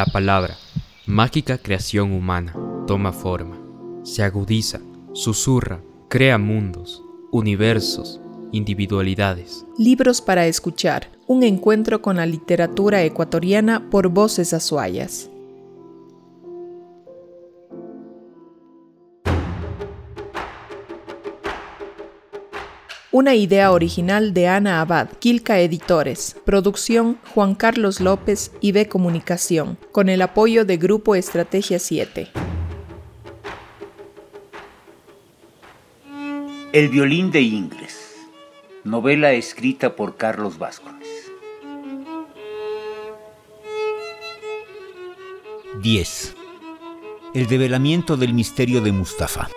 La 0.00 0.06
palabra, 0.06 0.56
mágica 1.04 1.58
creación 1.58 2.12
humana, 2.12 2.54
toma 2.86 3.12
forma, 3.12 3.58
se 4.02 4.22
agudiza, 4.22 4.80
susurra, 5.12 5.82
crea 6.08 6.38
mundos, 6.38 7.02
universos, 7.30 8.18
individualidades. 8.50 9.66
Libros 9.76 10.22
para 10.22 10.46
escuchar, 10.46 11.10
un 11.26 11.42
encuentro 11.42 12.00
con 12.00 12.16
la 12.16 12.24
literatura 12.24 13.02
ecuatoriana 13.02 13.90
por 13.90 14.08
voces 14.08 14.54
azuayas. 14.54 15.29
Una 23.12 23.34
idea 23.34 23.72
original 23.72 24.32
de 24.34 24.46
Ana 24.46 24.80
Abad, 24.80 25.08
Quilca 25.18 25.58
Editores. 25.58 26.36
Producción 26.44 27.18
Juan 27.34 27.56
Carlos 27.56 27.98
López 27.98 28.52
y 28.60 28.70
B 28.70 28.86
Comunicación, 28.86 29.78
con 29.90 30.08
el 30.08 30.22
apoyo 30.22 30.64
de 30.64 30.76
Grupo 30.76 31.16
Estrategia 31.16 31.80
7. 31.80 32.28
El 36.72 36.88
violín 36.88 37.32
de 37.32 37.40
Ingles. 37.40 38.14
Novela 38.84 39.32
escrita 39.32 39.96
por 39.96 40.16
Carlos 40.16 40.56
Vázquez. 40.56 41.32
10. 45.82 46.36
El 47.34 47.48
develamiento 47.48 48.16
del 48.16 48.34
misterio 48.34 48.80
de 48.80 48.92
Mustafa. 48.92 49.48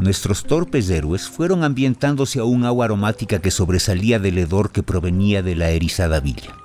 Nuestros 0.00 0.44
torpes 0.44 0.88
héroes 0.88 1.28
fueron 1.28 1.62
ambientándose 1.62 2.38
a 2.38 2.44
un 2.44 2.64
agua 2.64 2.86
aromática 2.86 3.38
que 3.40 3.50
sobresalía 3.50 4.18
del 4.18 4.38
hedor 4.38 4.72
que 4.72 4.82
provenía 4.82 5.42
de 5.42 5.54
la 5.54 5.68
erizada 5.68 6.20
villa. 6.20 6.56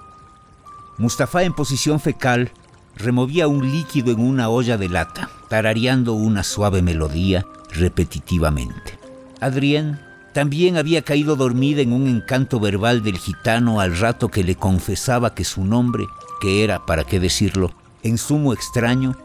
Mustafa 0.97 1.43
en 1.43 1.51
posición 1.51 1.99
fecal 1.99 2.49
removía 2.95 3.49
un 3.49 3.73
líquido 3.73 4.13
en 4.13 4.21
una 4.21 4.47
olla 4.47 4.77
de 4.77 4.87
lata, 4.87 5.29
tarareando 5.49 6.13
una 6.13 6.43
suave 6.43 6.81
melodía 6.81 7.45
repetitivamente. 7.73 8.97
Adrián 9.41 9.99
también 10.33 10.77
había 10.77 11.01
caído 11.01 11.35
dormida 11.35 11.81
en 11.81 11.91
un 11.91 12.07
encanto 12.07 12.61
verbal 12.61 13.03
del 13.03 13.17
gitano 13.17 13.81
al 13.81 13.97
rato 13.97 14.29
que 14.29 14.45
le 14.45 14.55
confesaba 14.55 15.35
que 15.35 15.43
su 15.43 15.65
nombre, 15.65 16.05
que 16.39 16.63
era, 16.63 16.85
para 16.85 17.03
qué 17.03 17.19
decirlo, 17.19 17.73
en 18.01 18.17
sumo 18.17 18.53
extraño, 18.53 19.17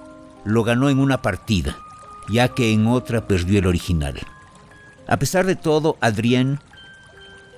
lo 0.45 0.65
ganó 0.65 0.91
en 0.91 0.99
una 0.99 1.23
partida 1.23 1.79
ya 2.31 2.49
que 2.49 2.73
en 2.73 2.87
otra 2.87 3.27
perdió 3.27 3.59
el 3.59 3.67
original. 3.67 4.21
A 5.07 5.19
pesar 5.19 5.47
de 5.47 5.57
todo, 5.57 5.97
Adrián 6.01 6.61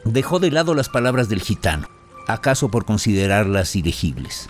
dejó 0.05 0.39
de 0.39 0.51
lado 0.51 0.75
las 0.75 0.89
palabras 0.89 1.29
del 1.29 1.41
gitano, 1.41 1.89
acaso 2.27 2.71
por 2.71 2.85
considerarlas 2.85 3.77
ilegibles. 3.77 4.49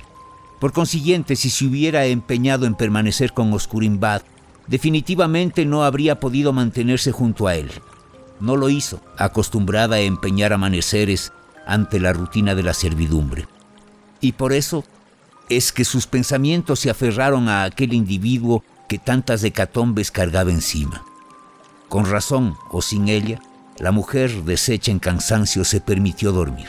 Por 0.61 0.73
consiguiente, 0.73 1.35
si 1.35 1.51
se 1.51 1.67
hubiera 1.67 2.07
empeñado 2.07 2.67
en 2.67 2.77
permanecer 2.77 3.33
con 3.33 3.53
Oscurimbad, 3.53 4.23
definitivamente 4.69 5.67
no 5.67 5.83
habría 5.83 6.21
podido 6.21 6.53
mantenerse 6.53 7.11
junto 7.11 7.49
a 7.49 7.57
él. 7.57 7.71
No 8.39 8.57
lo 8.57 8.69
hizo, 8.69 9.01
acostumbrada 9.19 9.97
a 9.97 10.01
empeñar 10.01 10.53
amaneceres 10.53 11.33
ante 11.67 12.01
la 12.01 12.13
rutina 12.13 12.55
de 12.55 12.63
la 12.63 12.75
servidumbre. 12.75 13.47
Y 14.21 14.33
por 14.33 14.53
eso 14.53 14.85
es 15.49 15.73
que 15.73 15.85
sus 15.85 16.07
pensamientos 16.07 16.79
se 16.79 16.91
aferraron 16.91 17.49
a 17.49 17.65
aquel 17.65 17.93
individuo 17.93 18.65
que 18.89 18.99
tantas 18.99 19.43
hecatombes 19.45 20.11
cargaba 20.11 20.51
encima. 20.51 21.05
Con 21.89 22.11
razón 22.11 22.57
o 22.71 22.83
sin 22.83 23.09
ella, 23.09 23.41
la 23.79 23.93
mujer, 23.93 24.45
deshecha 24.45 24.91
en 24.91 24.99
cansancio, 24.99 25.65
se 25.65 25.81
permitió 25.81 26.33
dormir. 26.33 26.69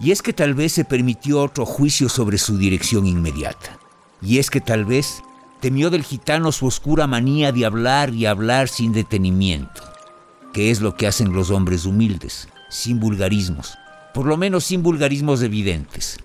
Y 0.00 0.12
es 0.12 0.22
que 0.22 0.32
tal 0.32 0.54
vez 0.54 0.72
se 0.72 0.84
permitió 0.84 1.42
otro 1.42 1.66
juicio 1.66 2.08
sobre 2.08 2.38
su 2.38 2.56
dirección 2.56 3.06
inmediata. 3.06 3.78
Y 4.22 4.38
es 4.38 4.50
que 4.50 4.60
tal 4.60 4.84
vez 4.84 5.22
temió 5.60 5.90
del 5.90 6.04
gitano 6.04 6.52
su 6.52 6.66
oscura 6.66 7.06
manía 7.06 7.52
de 7.52 7.66
hablar 7.66 8.14
y 8.14 8.26
hablar 8.26 8.68
sin 8.68 8.92
detenimiento, 8.92 9.82
que 10.52 10.70
es 10.70 10.80
lo 10.80 10.96
que 10.96 11.06
hacen 11.06 11.32
los 11.32 11.50
hombres 11.50 11.84
humildes, 11.84 12.48
sin 12.68 13.00
vulgarismos, 13.00 13.76
por 14.14 14.26
lo 14.26 14.36
menos 14.36 14.64
sin 14.64 14.82
vulgarismos 14.82 15.42
evidentes. 15.42 16.18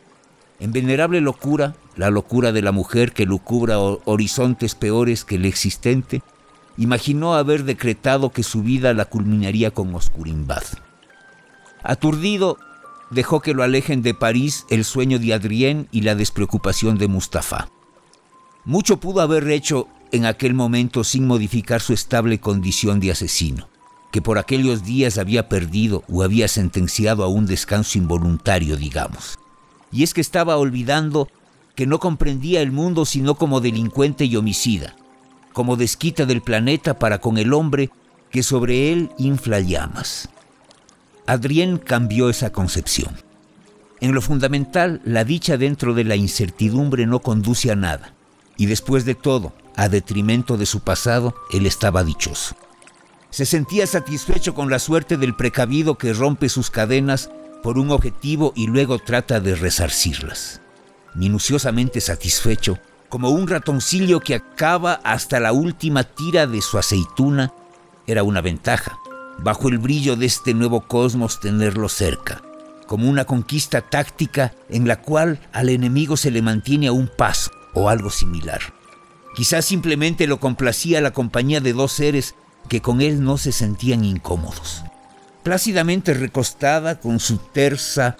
En 0.59 0.71
venerable 0.71 1.19
locura, 1.19 1.75
la 1.95 2.09
locura 2.09 2.51
de 2.51 2.61
la 2.61 2.71
mujer 2.71 3.13
que 3.13 3.25
lucubra 3.25 3.79
horizontes 3.79 4.75
peores 4.75 5.25
que 5.25 5.35
el 5.35 5.45
existente, 5.45 6.21
imaginó 6.77 7.35
haber 7.35 7.63
decretado 7.63 8.31
que 8.31 8.43
su 8.43 8.63
vida 8.63 8.93
la 8.93 9.05
culminaría 9.05 9.71
con 9.71 9.93
Oscurimbad. 9.93 10.63
Aturdido, 11.83 12.57
dejó 13.11 13.41
que 13.41 13.53
lo 13.53 13.63
alejen 13.63 14.01
de 14.01 14.13
París 14.13 14.65
el 14.69 14.85
sueño 14.85 15.19
de 15.19 15.33
Adrien 15.33 15.87
y 15.91 16.01
la 16.01 16.15
despreocupación 16.15 16.97
de 16.97 17.07
Mustafa. 17.07 17.69
Mucho 18.65 18.97
pudo 18.97 19.21
haber 19.21 19.47
hecho 19.49 19.87
en 20.11 20.25
aquel 20.25 20.53
momento 20.53 21.03
sin 21.03 21.27
modificar 21.27 21.81
su 21.81 21.93
estable 21.93 22.39
condición 22.39 22.99
de 22.99 23.11
asesino, 23.11 23.67
que 24.11 24.21
por 24.21 24.37
aquellos 24.37 24.83
días 24.83 25.17
había 25.17 25.49
perdido 25.49 26.03
o 26.07 26.23
había 26.23 26.47
sentenciado 26.47 27.23
a 27.23 27.27
un 27.27 27.45
descanso 27.45 27.97
involuntario, 27.97 28.77
digamos 28.77 29.37
y 29.93 30.03
es 30.03 30.13
que 30.13 30.21
estaba 30.21 30.57
olvidando 30.57 31.29
que 31.75 31.87
no 31.87 31.99
comprendía 31.99 32.61
el 32.61 32.71
mundo 32.71 33.05
sino 33.05 33.35
como 33.35 33.61
delincuente 33.61 34.25
y 34.25 34.35
homicida, 34.35 34.95
como 35.53 35.75
desquita 35.75 36.25
del 36.25 36.41
planeta 36.41 36.99
para 36.99 37.19
con 37.19 37.37
el 37.37 37.53
hombre 37.53 37.89
que 38.31 38.43
sobre 38.43 38.91
él 38.91 39.11
infla 39.17 39.59
llamas. 39.59 40.29
Adrien 41.27 41.77
cambió 41.77 42.29
esa 42.29 42.51
concepción. 42.51 43.15
En 44.01 44.13
lo 44.13 44.21
fundamental, 44.21 45.01
la 45.05 45.23
dicha 45.23 45.57
dentro 45.57 45.93
de 45.93 46.03
la 46.03 46.15
incertidumbre 46.15 47.05
no 47.05 47.19
conduce 47.19 47.71
a 47.71 47.75
nada, 47.75 48.13
y 48.57 48.65
después 48.65 49.05
de 49.05 49.15
todo, 49.15 49.53
a 49.75 49.87
detrimento 49.87 50.57
de 50.57 50.65
su 50.65 50.81
pasado, 50.81 51.35
él 51.51 51.65
estaba 51.65 52.03
dichoso. 52.03 52.55
Se 53.29 53.45
sentía 53.45 53.87
satisfecho 53.87 54.53
con 54.53 54.69
la 54.69 54.79
suerte 54.79 55.17
del 55.17 55.35
precavido 55.35 55.97
que 55.97 56.13
rompe 56.13 56.49
sus 56.49 56.69
cadenas 56.69 57.31
por 57.63 57.77
un 57.77 57.91
objetivo 57.91 58.51
y 58.55 58.67
luego 58.67 58.99
trata 58.99 59.39
de 59.39 59.55
resarcirlas. 59.55 60.62
Minuciosamente 61.15 62.01
satisfecho, 62.01 62.79
como 63.09 63.29
un 63.29 63.47
ratoncillo 63.47 64.19
que 64.19 64.35
acaba 64.35 64.93
hasta 65.03 65.39
la 65.39 65.53
última 65.53 66.03
tira 66.03 66.47
de 66.47 66.61
su 66.61 66.77
aceituna, 66.77 67.53
era 68.07 68.23
una 68.23 68.41
ventaja, 68.41 68.97
bajo 69.39 69.69
el 69.69 69.77
brillo 69.77 70.15
de 70.15 70.25
este 70.25 70.53
nuevo 70.53 70.81
cosmos 70.87 71.39
tenerlo 71.39 71.89
cerca, 71.89 72.41
como 72.87 73.07
una 73.09 73.25
conquista 73.25 73.81
táctica 73.81 74.53
en 74.69 74.87
la 74.87 75.01
cual 75.01 75.39
al 75.51 75.69
enemigo 75.69 76.17
se 76.17 76.31
le 76.31 76.41
mantiene 76.41 76.87
a 76.87 76.91
un 76.91 77.07
paso 77.07 77.51
o 77.73 77.89
algo 77.89 78.09
similar. 78.09 78.61
Quizás 79.35 79.65
simplemente 79.65 80.27
lo 80.27 80.39
complacía 80.39 81.01
la 81.01 81.11
compañía 81.11 81.59
de 81.61 81.73
dos 81.73 81.91
seres 81.91 82.35
que 82.69 82.81
con 82.81 83.01
él 83.01 83.23
no 83.23 83.37
se 83.37 83.51
sentían 83.51 84.05
incómodos 84.05 84.83
plácidamente 85.43 86.13
recostada 86.13 86.99
con 86.99 87.19
su 87.19 87.37
tersa 87.37 88.17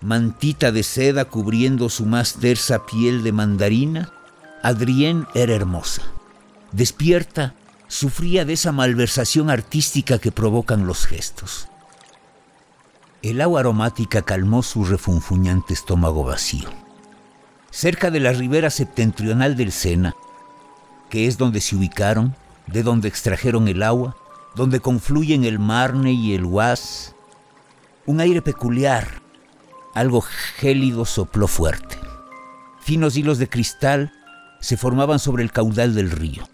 mantita 0.00 0.72
de 0.72 0.82
seda 0.82 1.24
cubriendo 1.24 1.88
su 1.88 2.06
más 2.06 2.34
tersa 2.34 2.86
piel 2.86 3.22
de 3.22 3.32
mandarina, 3.32 4.12
Adrienne 4.62 5.26
era 5.34 5.54
hermosa. 5.54 6.02
Despierta, 6.72 7.54
sufría 7.88 8.44
de 8.44 8.52
esa 8.52 8.72
malversación 8.72 9.50
artística 9.50 10.18
que 10.18 10.32
provocan 10.32 10.86
los 10.86 11.06
gestos. 11.06 11.68
El 13.22 13.40
agua 13.40 13.60
aromática 13.60 14.22
calmó 14.22 14.62
su 14.62 14.84
refunfuñante 14.84 15.74
estómago 15.74 16.24
vacío. 16.24 16.68
Cerca 17.70 18.10
de 18.10 18.20
la 18.20 18.32
ribera 18.32 18.70
septentrional 18.70 19.56
del 19.56 19.72
Sena, 19.72 20.14
que 21.10 21.26
es 21.26 21.38
donde 21.38 21.60
se 21.60 21.76
ubicaron, 21.76 22.36
de 22.66 22.82
donde 22.82 23.08
extrajeron 23.08 23.66
el 23.68 23.82
agua, 23.82 24.16
donde 24.54 24.80
confluyen 24.80 25.44
el 25.44 25.58
Marne 25.58 26.12
y 26.12 26.34
el 26.34 26.44
Oise, 26.44 27.14
un 28.06 28.20
aire 28.20 28.42
peculiar, 28.42 29.22
algo 29.98 30.20
gélido 30.20 31.04
sopló 31.04 31.48
fuerte. 31.48 31.98
Finos 32.80 33.16
hilos 33.16 33.38
de 33.38 33.48
cristal 33.48 34.12
se 34.60 34.76
formaban 34.76 35.18
sobre 35.18 35.42
el 35.42 35.52
caudal 35.52 35.94
del 35.94 36.10
río, 36.10 36.48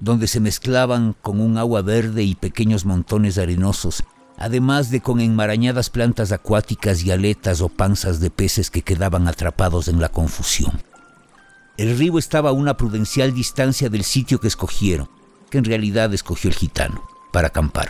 donde 0.00 0.26
se 0.26 0.40
mezclaban 0.40 1.14
con 1.20 1.40
un 1.40 1.58
agua 1.58 1.82
verde 1.82 2.22
y 2.22 2.34
pequeños 2.34 2.84
montones 2.84 3.38
arenosos, 3.38 4.04
además 4.36 4.90
de 4.90 5.00
con 5.00 5.20
enmarañadas 5.20 5.90
plantas 5.90 6.32
acuáticas 6.32 7.02
y 7.02 7.10
aletas 7.10 7.60
o 7.60 7.68
panzas 7.68 8.20
de 8.20 8.30
peces 8.30 8.70
que 8.70 8.82
quedaban 8.82 9.28
atrapados 9.28 9.88
en 9.88 10.00
la 10.00 10.10
confusión. 10.10 10.82
El 11.76 11.96
río 11.96 12.18
estaba 12.18 12.50
a 12.50 12.54
una 12.54 12.76
prudencial 12.76 13.32
distancia 13.32 13.88
del 13.88 14.04
sitio 14.04 14.40
que 14.40 14.48
escogieron, 14.48 15.08
que 15.50 15.58
en 15.58 15.64
realidad 15.64 16.12
escogió 16.12 16.50
el 16.50 16.56
gitano 16.56 17.02
para 17.32 17.48
acampar. 17.48 17.88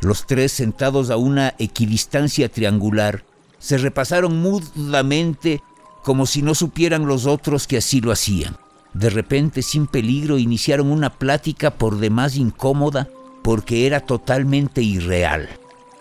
Los 0.00 0.26
tres, 0.26 0.52
sentados 0.52 1.10
a 1.10 1.16
una 1.16 1.54
equidistancia 1.58 2.48
triangular, 2.48 3.24
se 3.60 3.78
repasaron 3.78 4.40
mudamente 4.40 5.62
como 6.02 6.26
si 6.26 6.42
no 6.42 6.56
supieran 6.56 7.06
los 7.06 7.26
otros 7.26 7.68
que 7.68 7.76
así 7.76 8.00
lo 8.00 8.10
hacían, 8.10 8.56
de 8.92 9.10
repente, 9.10 9.62
sin 9.62 9.86
peligro, 9.86 10.38
iniciaron 10.38 10.90
una 10.90 11.10
plática 11.10 11.70
por 11.70 11.98
demás 11.98 12.36
incómoda 12.36 13.08
porque 13.42 13.86
era 13.86 14.00
totalmente 14.00 14.82
irreal, 14.82 15.48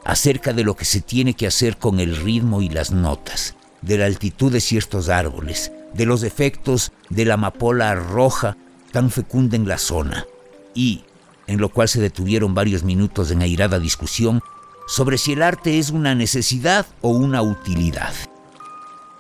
acerca 0.04 0.54
de 0.54 0.64
lo 0.64 0.76
que 0.76 0.86
se 0.86 1.02
tiene 1.02 1.36
que 1.36 1.48
hacer 1.48 1.78
con 1.78 2.00
el 2.00 2.16
ritmo 2.16 2.62
y 2.62 2.70
las 2.70 2.92
notas, 2.92 3.56
de 3.82 3.98
la 3.98 4.06
altitud 4.06 4.52
de 4.52 4.60
ciertos 4.60 5.10
árboles, 5.10 5.72
de 5.94 6.06
los 6.06 6.24
efectos 6.24 6.92
de 7.10 7.26
la 7.26 7.36
amapola 7.36 7.94
roja 7.94 8.58
tan 8.92 9.12
fecunda 9.12 9.56
en 9.56 9.68
la 9.68 9.78
zona, 9.78 10.26
y, 10.74 11.04
en 11.46 11.60
lo 11.60 11.70
cual 11.70 11.88
se 11.88 12.02
detuvieron 12.02 12.56
varios 12.56 12.84
minutos 12.84 13.30
en 13.32 13.42
airada 13.42 13.80
discusión 13.80 14.42
sobre 14.90 15.20
si 15.20 15.34
el 15.34 15.44
arte 15.44 15.78
es 15.78 15.92
una 15.92 16.16
necesidad 16.16 16.88
o 17.02 17.10
una 17.10 17.44
utilidad. 17.44 18.12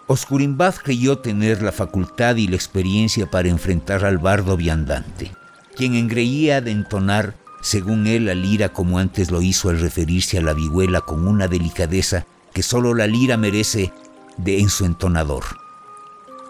Oscurimbad 0.07 0.74
creyó 0.74 1.19
tener 1.19 1.62
la 1.62 1.71
facultad 1.71 2.38
y 2.38 2.48
la 2.48 2.56
experiencia 2.56 3.30
para 3.30 3.50
enfrentar 3.50 4.04
al 4.04 4.18
bardo 4.18 4.57
viandante, 4.57 5.31
quien 5.75 5.94
engreía 5.94 6.60
de 6.62 6.71
entonar, 6.71 7.36
según 7.62 8.07
él, 8.07 8.25
la 8.25 8.33
lira 8.33 8.69
como 8.69 8.98
antes 8.98 9.30
lo 9.30 9.44
hizo 9.44 9.69
al 9.69 9.80
referirse 9.80 10.39
a 10.39 10.42
la 10.42 10.54
vihuela 10.54 11.01
con 11.01 11.27
una 11.27 11.48
delicadeza 11.48 12.25
que 12.51 12.63
solo 12.63 12.95
la 12.95 13.06
lira 13.06 13.38
merece 13.38 13.94
de 14.38 14.60
en 14.60 14.69
su 14.69 14.86
entonador. 14.86 15.44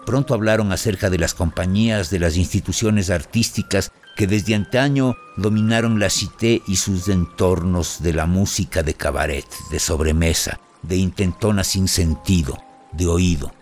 Pronto 0.06 0.34
hablaron 0.34 0.72
acerca 0.72 1.10
de 1.10 1.18
las 1.18 1.34
compañías, 1.34 2.10
de 2.10 2.20
las 2.20 2.38
instituciones 2.38 3.10
artísticas 3.10 3.92
que 4.20 4.28
desde 4.28 4.54
antaño 4.54 5.16
dominaron 5.38 5.98
la 5.98 6.10
cité 6.10 6.62
y 6.68 6.76
sus 6.76 7.08
entornos 7.08 8.04
de 8.04 8.12
la 8.12 8.26
música 8.26 8.84
de 8.84 8.94
cabaret, 8.94 9.46
de 9.72 9.80
sobremesa, 9.80 10.60
de 10.82 10.98
intentona 10.98 11.64
sin 11.64 11.88
sentido, 11.88 12.58
de 12.92 13.08
oído. 13.08 13.54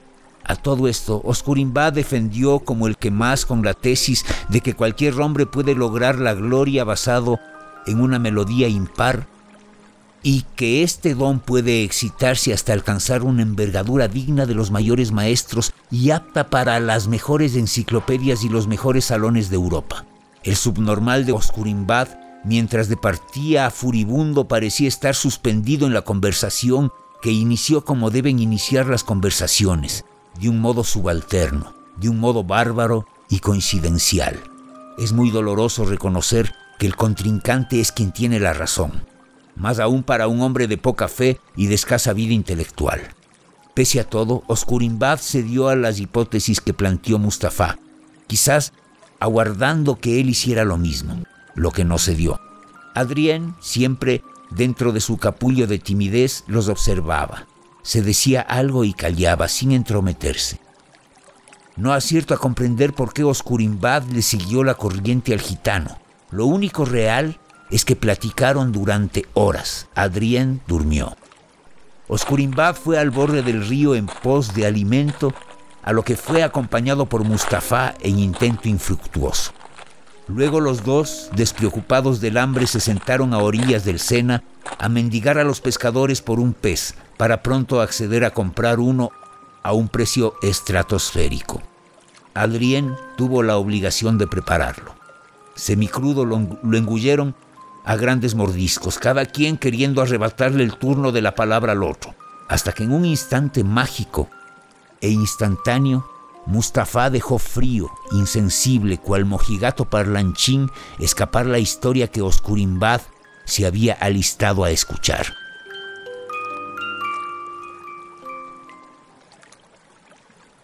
A 0.44 0.56
todo 0.56 0.88
esto, 0.88 1.21
Oscurimba 1.24 1.92
defendió 1.92 2.57
como 2.57 2.88
el 2.88 2.98
que 2.98 3.12
más 3.12 3.45
con 3.45 3.63
la 3.63 3.75
tesis 3.75 4.25
de 4.50 4.62
que 4.62 4.74
cualquier 4.74 5.21
hombre 5.21 5.45
puede 5.45 5.75
lograr 5.75 6.15
la 6.15 6.33
gloria 6.33 6.83
basado 6.83 7.38
en 7.86 8.01
una 8.01 8.18
melodía 8.18 8.68
impar 8.68 9.27
y 10.24 10.44
que 10.56 10.81
este 10.81 11.13
don 11.13 11.39
puede 11.39 11.83
excitarse 11.83 12.51
hasta 12.51 12.74
alcanzar 12.74 13.21
una 13.21 13.44
envergadura 13.44 14.07
digna 14.07 14.48
de 14.48 14.56
los 14.56 14.71
mayores 14.71 15.12
maestros 15.12 15.71
y 15.92 16.10
apta 16.10 16.50
para 16.50 16.80
las 16.80 17.07
mejores 17.07 17.56
enciclopedias 17.56 18.44
y 18.44 18.50
los 18.50 18.65
mejores 18.65 19.06
salones 19.06 19.51
de 19.51 19.57
Europa. 19.57 20.03
El 20.48 20.56
subnormal 20.56 21.26
de 21.26 21.34
Oscurimbad, 21.34 22.08
mientras 22.46 22.88
departía 22.88 23.70
furibundo, 23.70 24.48
parecía 24.48 24.88
estar 24.88 25.14
suspendido 25.14 25.86
en 25.86 25.94
la 25.94 26.04
conversación 26.04 26.94
que 27.22 27.34
inició 27.34 27.84
como 27.84 28.12
deben 28.12 28.40
iniciar 28.40 28.86
las 28.88 29.04
conversaciones, 29.04 30.06
de 30.40 30.48
un 30.48 30.62
modo 30.62 30.86
subalterno, 30.86 31.74
de 31.98 32.08
un 32.08 32.22
modo 32.22 32.46
bárbaro 32.46 33.06
y 33.30 33.40
coincidencial. 33.40 34.40
Es 34.98 35.12
muy 35.12 35.32
doloroso 35.32 35.84
reconocer 35.84 36.54
que 36.80 36.86
el 36.86 36.96
contrincante 36.96 37.82
es 37.82 37.92
quien 37.92 38.14
tiene 38.14 38.40
la 38.40 38.54
razón, 38.54 39.06
más 39.58 39.80
aún 39.80 40.02
para 40.02 40.30
un 40.30 40.40
hombre 40.40 40.68
de 40.68 40.78
poca 40.78 41.10
fe 41.10 41.42
y 41.58 41.68
de 41.68 41.76
escasa 41.76 42.14
vida 42.14 42.34
intelectual. 42.34 43.02
Pese 43.74 44.00
a 44.00 44.06
todo, 44.06 44.44
Oscurimbad 44.48 45.20
cedió 45.20 45.68
a 45.68 45.76
las 45.76 46.00
hipótesis 46.00 46.62
que 46.62 46.74
planteó 46.74 47.20
Mustafa, 47.20 47.80
quizás 48.28 48.72
aguardando 49.19 49.96
que 49.96 50.19
él 50.19 50.30
hiciera 50.30 50.64
lo 50.64 50.78
mismo, 50.78 51.24
lo 51.56 51.72
que 51.72 51.86
no 51.86 51.98
se 51.98 52.16
dio. 52.16 52.40
Adrien 52.94 53.56
siempre 53.60 54.24
Dentro 54.50 54.92
de 54.92 55.02
su 55.02 55.18
capullo 55.18 55.68
de 55.68 55.78
timidez 55.78 56.44
los 56.48 56.69
observaba. 56.69 57.48
Se 57.84 58.02
decía 58.02 58.42
algo 58.42 58.84
y 58.84 58.94
callaba 58.94 59.48
sin 59.48 59.72
entrometerse. 59.72 60.60
No 61.75 61.94
acierto 61.94 62.34
a 62.34 62.38
comprender 62.38 62.94
por 62.94 63.14
qué 63.14 63.24
Oscurimbad 63.24 64.04
le 64.04 64.22
siguió 64.22 64.64
la 64.64 64.74
corriente 64.74 65.34
al 65.34 65.42
gitano. 65.42 66.00
Lo 66.31 66.46
único 66.46 66.86
real 66.86 67.40
es 67.70 67.86
que 67.86 67.96
platicaron 67.96 68.72
durante 68.72 69.25
horas. 69.34 69.88
Adrien 69.96 70.62
durmió. 70.68 71.16
Oscurimbad 72.08 72.75
fue 72.75 72.98
al 72.98 73.12
borde 73.12 73.44
del 73.44 73.68
río 73.68 73.96
en 73.96 74.08
pos 74.08 74.54
de 74.56 74.66
alimento, 74.66 75.34
a 75.88 75.94
lo 75.94 76.04
que 76.04 76.18
fue 76.18 76.44
acompañado 76.44 77.06
por 77.06 77.24
Mustafa 77.24 77.94
en 78.01 78.19
intento 78.19 78.68
infructuoso. 78.68 79.54
Luego 80.28 80.60
los 80.60 80.84
dos, 80.84 81.30
despreocupados 81.34 82.19
del 82.19 82.36
hambre, 82.36 82.68
se 82.68 82.81
sentaron 82.81 83.34
a 83.34 83.38
orillas 83.38 83.86
del 83.86 84.00
Sena 84.00 84.44
a 84.80 84.89
mendigar 84.89 85.38
a 85.38 85.45
los 85.45 85.62
pescadores 85.62 86.22
por 86.22 86.42
un 86.42 86.51
pez, 86.51 86.95
para 87.16 87.42
pronto 87.42 87.80
acceder 87.80 88.25
a 88.25 88.31
comprar 88.31 88.81
uno 88.81 89.12
a 89.63 89.72
un 89.72 89.88
precio 89.88 90.34
estratosférico. 90.42 91.62
Adrien 92.34 92.94
tuvo 93.16 93.42
la 93.42 93.56
obligación 93.56 94.18
de 94.18 94.28
prepararlo. 94.28 94.94
Semicrudo 95.56 96.25
lo, 96.25 96.60
lo 96.63 96.78
engulleron 96.78 97.34
a 97.86 97.95
grandes 97.95 98.36
mordiscos, 98.36 99.00
cada 99.00 99.25
quien 99.25 99.56
queriendo 99.57 100.01
arrebatarle 100.01 100.66
el 100.66 100.75
turno 100.75 101.13
de 101.13 101.22
la 101.22 101.34
palabra 101.34 101.72
al 101.72 101.84
otro, 101.84 102.13
hasta 102.50 102.74
que 102.74 102.84
en 102.84 102.92
un 102.92 103.06
instante 103.06 103.63
mágico 103.63 104.30
e 105.02 105.10
instantáneo 105.10 106.08
Mustafa 106.48 107.10
dejó 107.10 107.40
frío, 107.40 107.92
insensible, 108.14 108.98
cual 108.98 109.26
mojigato 109.26 109.84
parlanchín, 109.84 110.72
escapar 110.98 111.46
la 111.46 111.60
historia 111.60 112.08
que 112.08 112.22
Oscurimbad 112.22 113.02
se 113.44 113.66
había 113.66 113.94
alistado 113.94 114.64
a 114.64 114.72
escuchar. 114.72 115.36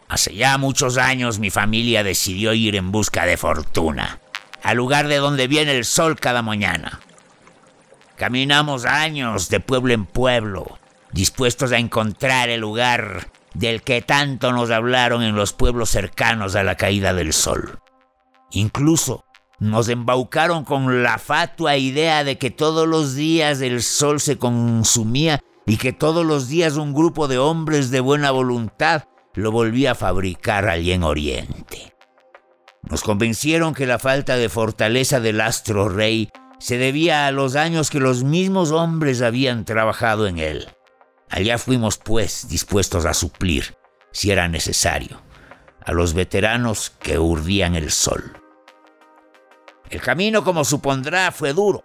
Hace 0.07 0.35
ya 0.35 0.57
muchos 0.57 0.97
años 0.97 1.39
mi 1.39 1.49
familia 1.49 2.01
decidió 2.03 2.53
ir 2.53 2.77
en 2.77 2.91
busca 2.91 3.25
de 3.25 3.35
fortuna, 3.35 4.19
al 4.63 4.77
lugar 4.77 5.09
de 5.09 5.17
donde 5.17 5.47
viene 5.47 5.75
el 5.75 5.83
sol 5.83 6.17
cada 6.17 6.41
mañana. 6.41 7.01
Caminamos 8.15 8.85
años 8.85 9.49
de 9.49 9.59
pueblo 9.59 9.93
en 9.93 10.05
pueblo, 10.05 10.79
dispuestos 11.11 11.73
a 11.73 11.77
encontrar 11.77 12.47
el 12.49 12.61
lugar 12.61 13.27
del 13.53 13.81
que 13.81 14.01
tanto 14.01 14.51
nos 14.51 14.71
hablaron 14.71 15.23
en 15.23 15.35
los 15.35 15.53
pueblos 15.53 15.89
cercanos 15.89 16.55
a 16.55 16.63
la 16.63 16.75
caída 16.75 17.13
del 17.13 17.33
sol. 17.33 17.79
Incluso 18.51 19.25
nos 19.59 19.87
embaucaron 19.89 20.65
con 20.65 21.03
la 21.03 21.17
fatua 21.17 21.77
idea 21.77 22.23
de 22.23 22.37
que 22.37 22.51
todos 22.51 22.87
los 22.87 23.15
días 23.15 23.61
el 23.61 23.81
sol 23.81 24.19
se 24.19 24.37
consumía 24.37 25.39
y 25.65 25.77
que 25.77 25.93
todos 25.93 26.25
los 26.25 26.47
días 26.47 26.75
un 26.75 26.93
grupo 26.93 27.27
de 27.27 27.37
hombres 27.37 27.89
de 27.89 27.99
buena 27.99 28.31
voluntad 28.31 29.03
lo 29.33 29.51
volvía 29.51 29.91
a 29.91 29.95
fabricar 29.95 30.67
allí 30.67 30.91
en 30.91 31.03
Oriente. 31.03 31.93
Nos 32.83 33.01
convencieron 33.01 33.73
que 33.73 33.87
la 33.87 33.97
falta 33.97 34.35
de 34.35 34.49
fortaleza 34.49 35.19
del 35.19 35.39
astro 35.39 35.87
rey 35.87 36.29
se 36.59 36.77
debía 36.77 37.27
a 37.27 37.31
los 37.31 37.55
años 37.55 37.89
que 37.89 37.99
los 37.99 38.23
mismos 38.23 38.71
hombres 38.71 39.21
habían 39.21 39.65
trabajado 39.65 40.27
en 40.27 40.39
él. 40.39 40.67
Allá 41.33 41.57
fuimos, 41.57 41.97
pues, 41.97 42.47
dispuestos 42.47 43.07
a 43.07 43.15
suplir, 43.15 43.75
si 44.11 44.29
era 44.29 44.47
necesario, 44.47 45.19
a 45.83 45.91
los 45.91 46.13
veteranos 46.13 46.91
que 46.99 47.17
urdían 47.17 47.73
el 47.73 47.89
sol. 47.89 48.39
El 49.89 49.99
camino, 49.99 50.43
como 50.43 50.63
supondrá, 50.63 51.31
fue 51.31 51.53
duro, 51.53 51.83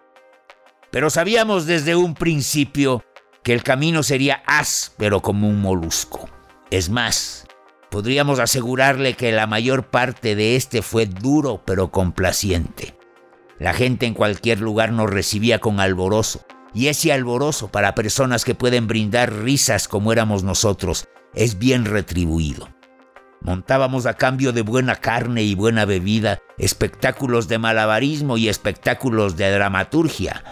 pero 0.90 1.09
sabíamos 1.09 1.64
desde 1.64 1.97
un 1.97 2.12
principio 2.12 3.02
que 3.43 3.55
el 3.55 3.62
camino 3.62 4.02
sería 4.02 4.43
áspero 4.45 5.23
como 5.23 5.49
un 5.49 5.62
molusco. 5.62 6.28
Es 6.71 6.90
más, 6.90 7.47
podríamos 7.88 8.40
asegurarle 8.40 9.14
que 9.14 9.33
la 9.33 9.47
mayor 9.47 9.87
parte 9.87 10.37
de 10.37 10.57
este 10.57 10.83
fue 10.83 11.07
duro 11.07 11.62
pero 11.64 11.90
complaciente. 11.90 12.99
La 13.59 13.73
gente 13.73 14.05
en 14.05 14.12
cualquier 14.12 14.61
lugar 14.61 14.93
nos 14.93 15.09
recibía 15.09 15.59
con 15.59 15.81
alborozo, 15.81 16.45
y 16.78 16.87
ese 16.87 17.12
alborozo 17.12 17.73
para 17.73 17.97
personas 17.97 18.44
que 18.44 18.54
pueden 18.54 18.87
brindar 18.87 19.32
risas 19.32 19.88
como 19.88 20.12
éramos 20.12 20.44
nosotros 20.44 21.08
es 21.35 21.58
bien 21.58 21.85
retribuido. 21.85 22.68
Montábamos 23.40 24.06
a 24.06 24.14
cambio 24.14 24.52
de 24.52 24.62
buena 24.62 24.94
carne 24.94 25.42
y 25.42 25.56
buena 25.56 25.87
bebida 25.87 26.38
espectáculos 26.56 27.49
de 27.49 27.58
malabarismo 27.58 28.38
y 28.38 28.49
espectáculos 28.49 29.37
de 29.37 29.50
dramaturgia, 29.50 30.44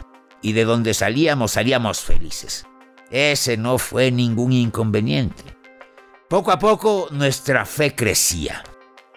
y 0.43 0.53
de 0.53 0.65
donde 0.65 0.95
salíamos 0.95 1.53
salíamos 1.53 2.01
felices. 2.01 2.67
Ese 3.13 3.57
no 3.57 3.79
fue 3.79 4.11
ningún 4.11 4.53
inconveniente. 4.53 5.45
Poco 6.29 6.51
a 6.51 6.59
poco 6.59 7.07
nuestra 7.13 7.65
fe 7.67 7.95
crecía. 7.95 8.65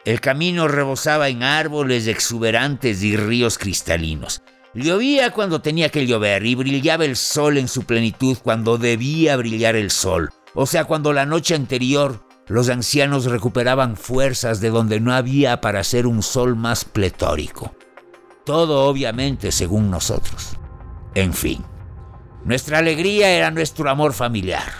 El 0.05 0.21
camino 0.21 0.67
rebosaba 0.67 1.29
en 1.29 1.41
árboles 1.41 2.05
exuberantes 2.05 3.01
y 3.01 3.17
ríos 3.17 3.57
cristalinos. 3.57 4.43
Llovía 4.73 5.31
cuando 5.31 5.61
tenía 5.61 5.89
que 5.89 6.05
llover 6.05 6.45
y 6.45 6.55
brillaba 6.55 7.05
el 7.05 7.15
sol 7.15 7.57
en 7.57 7.67
su 7.67 7.83
plenitud 7.83 8.37
cuando 8.43 8.77
debía 8.77 9.35
brillar 9.35 9.75
el 9.75 9.89
sol. 9.89 10.29
O 10.53 10.65
sea, 10.65 10.85
cuando 10.85 11.11
la 11.13 11.25
noche 11.25 11.55
anterior 11.55 12.23
los 12.47 12.69
ancianos 12.69 13.25
recuperaban 13.25 13.95
fuerzas 13.95 14.59
de 14.59 14.69
donde 14.71 14.99
no 14.99 15.13
había 15.13 15.61
para 15.61 15.79
hacer 15.79 16.07
un 16.07 16.23
sol 16.23 16.55
más 16.55 16.83
pletórico. 16.83 17.75
Todo 18.43 18.87
obviamente 18.87 19.51
según 19.51 19.91
nosotros. 19.91 20.57
En 21.13 21.33
fin, 21.33 21.63
nuestra 22.43 22.79
alegría 22.79 23.29
era 23.29 23.51
nuestro 23.51 23.89
amor 23.89 24.13
familiar. 24.13 24.71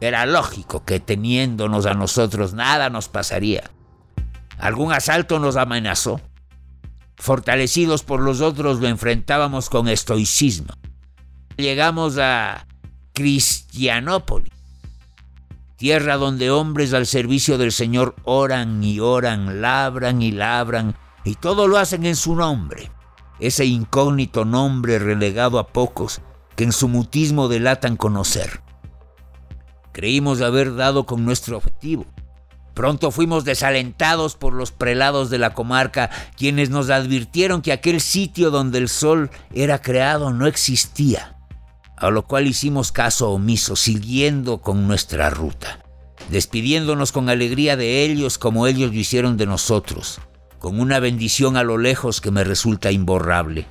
Era 0.00 0.26
lógico 0.26 0.84
que 0.84 1.00
teniéndonos 1.00 1.86
a 1.86 1.94
nosotros 1.94 2.54
nada 2.54 2.90
nos 2.90 3.08
pasaría. 3.08 3.70
Algún 4.58 4.92
asalto 4.92 5.38
nos 5.40 5.56
amenazó. 5.56 6.20
Fortalecidos 7.16 8.02
por 8.02 8.20
los 8.20 8.40
otros 8.40 8.80
lo 8.80 8.88
enfrentábamos 8.88 9.70
con 9.70 9.88
estoicismo. 9.88 10.74
Llegamos 11.56 12.18
a 12.18 12.66
Cristianópolis, 13.14 14.52
tierra 15.76 16.16
donde 16.16 16.50
hombres 16.50 16.92
al 16.92 17.06
servicio 17.06 17.56
del 17.56 17.72
Señor 17.72 18.14
oran 18.24 18.84
y 18.84 19.00
oran, 19.00 19.62
labran 19.62 20.20
y 20.20 20.32
labran, 20.32 20.96
y 21.24 21.34
todo 21.34 21.66
lo 21.66 21.78
hacen 21.78 22.04
en 22.04 22.16
su 22.16 22.36
nombre. 22.36 22.90
Ese 23.40 23.64
incógnito 23.64 24.44
nombre 24.44 24.98
relegado 24.98 25.58
a 25.58 25.68
pocos 25.68 26.20
que 26.56 26.64
en 26.64 26.72
su 26.72 26.88
mutismo 26.88 27.48
delatan 27.48 27.96
conocer. 27.96 28.62
Creímos 29.92 30.42
haber 30.42 30.74
dado 30.74 31.06
con 31.06 31.24
nuestro 31.24 31.56
objetivo. 31.56 32.06
Pronto 32.76 33.10
fuimos 33.10 33.46
desalentados 33.46 34.34
por 34.34 34.52
los 34.52 34.70
prelados 34.70 35.30
de 35.30 35.38
la 35.38 35.54
comarca, 35.54 36.10
quienes 36.36 36.68
nos 36.68 36.90
advirtieron 36.90 37.62
que 37.62 37.72
aquel 37.72 38.02
sitio 38.02 38.50
donde 38.50 38.76
el 38.76 38.90
sol 38.90 39.30
era 39.50 39.80
creado 39.80 40.30
no 40.34 40.46
existía, 40.46 41.38
a 41.96 42.10
lo 42.10 42.26
cual 42.26 42.46
hicimos 42.46 42.92
caso 42.92 43.30
omiso, 43.30 43.76
siguiendo 43.76 44.60
con 44.60 44.86
nuestra 44.86 45.30
ruta, 45.30 45.78
despidiéndonos 46.28 47.12
con 47.12 47.30
alegría 47.30 47.78
de 47.78 48.04
ellos 48.04 48.36
como 48.36 48.66
ellos 48.66 48.92
lo 48.92 49.00
hicieron 49.00 49.38
de 49.38 49.46
nosotros, 49.46 50.20
con 50.58 50.78
una 50.78 51.00
bendición 51.00 51.56
a 51.56 51.62
lo 51.62 51.78
lejos 51.78 52.20
que 52.20 52.30
me 52.30 52.44
resulta 52.44 52.92
imborrable. 52.92 53.66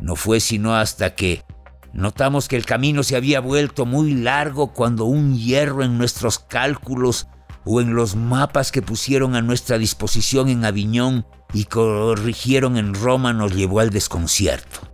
No 0.00 0.16
fue 0.16 0.40
sino 0.40 0.74
hasta 0.74 1.14
que 1.14 1.44
notamos 1.92 2.48
que 2.48 2.56
el 2.56 2.64
camino 2.64 3.02
se 3.02 3.16
había 3.16 3.40
vuelto 3.40 3.84
muy 3.84 4.14
largo 4.14 4.72
cuando 4.72 5.04
un 5.04 5.36
hierro 5.36 5.84
en 5.84 5.98
nuestros 5.98 6.38
cálculos 6.38 7.26
o 7.70 7.82
en 7.82 7.94
los 7.94 8.16
mapas 8.16 8.72
que 8.72 8.80
pusieron 8.80 9.36
a 9.36 9.42
nuestra 9.42 9.76
disposición 9.76 10.48
en 10.48 10.64
Aviñón 10.64 11.26
y 11.52 11.64
corrigieron 11.64 12.78
en 12.78 12.94
Roma 12.94 13.34
nos 13.34 13.54
llevó 13.54 13.80
al 13.80 13.90
desconcierto. 13.90 14.88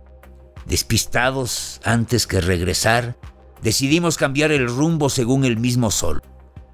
Despistados 0.65 1.79
antes 1.85 2.27
que 2.27 2.41
regresar, 2.41 3.17
decidimos 3.61 4.17
cambiar 4.17 4.51
el 4.51 4.67
rumbo 4.67 5.09
según 5.09 5.45
el 5.45 5.55
mismo 5.55 5.89
sol, 5.89 6.21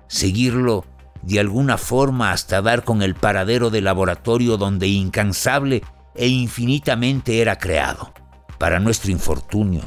seguirlo 0.08 0.86
de 1.22 1.40
alguna 1.40 1.78
forma 1.78 2.32
hasta 2.32 2.64
dar 2.64 2.84
con 2.84 3.04
el 3.04 3.14
paradero 3.14 3.70
del 3.70 3.84
laboratorio 3.84 4.58
donde 4.58 4.88
incansable 4.88 5.84
e 6.16 6.28
infinitamente 6.28 7.42
era 7.42 7.60
creado. 7.60 8.12
Para 8.58 8.80
nuestro 8.80 9.12
infortunio, 9.12 9.84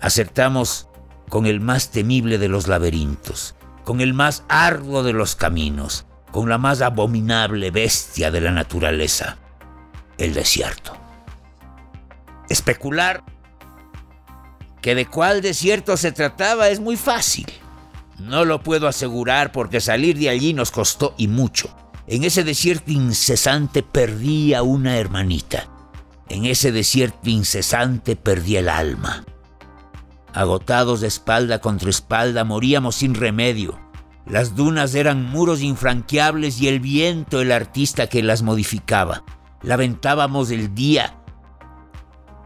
acertamos 0.00 0.88
con 1.28 1.46
el 1.46 1.60
más 1.60 1.92
temible 1.92 2.38
de 2.38 2.48
los 2.48 2.66
laberintos, 2.66 3.54
con 3.86 4.00
el 4.00 4.14
más 4.14 4.42
arduo 4.48 5.04
de 5.04 5.12
los 5.12 5.36
caminos, 5.36 6.06
con 6.32 6.48
la 6.48 6.58
más 6.58 6.82
abominable 6.82 7.70
bestia 7.70 8.32
de 8.32 8.40
la 8.40 8.50
naturaleza, 8.50 9.38
el 10.18 10.34
desierto. 10.34 10.96
Especular 12.48 13.22
que 14.82 14.96
de 14.96 15.06
cuál 15.06 15.40
desierto 15.40 15.96
se 15.96 16.10
trataba 16.10 16.68
es 16.68 16.80
muy 16.80 16.96
fácil. 16.96 17.46
No 18.18 18.44
lo 18.44 18.60
puedo 18.60 18.88
asegurar 18.88 19.52
porque 19.52 19.80
salir 19.80 20.18
de 20.18 20.30
allí 20.30 20.52
nos 20.52 20.72
costó 20.72 21.14
y 21.16 21.28
mucho. 21.28 21.72
En 22.08 22.24
ese 22.24 22.42
desierto 22.42 22.90
incesante 22.90 23.84
perdí 23.84 24.52
a 24.54 24.64
una 24.64 24.96
hermanita. 24.96 25.68
En 26.28 26.44
ese 26.44 26.72
desierto 26.72 27.30
incesante 27.30 28.16
perdí 28.16 28.56
el 28.56 28.68
alma. 28.68 29.24
Agotados 30.36 31.00
de 31.00 31.06
espalda 31.06 31.60
contra 31.60 31.88
espalda, 31.88 32.44
moríamos 32.44 32.96
sin 32.96 33.14
remedio. 33.14 33.80
Las 34.26 34.54
dunas 34.54 34.94
eran 34.94 35.24
muros 35.24 35.62
infranqueables 35.62 36.60
y 36.60 36.68
el 36.68 36.78
viento 36.78 37.40
el 37.40 37.50
artista 37.50 38.08
que 38.08 38.22
las 38.22 38.42
modificaba. 38.42 39.24
Lamentábamos 39.62 40.50
el 40.50 40.74
día 40.74 41.16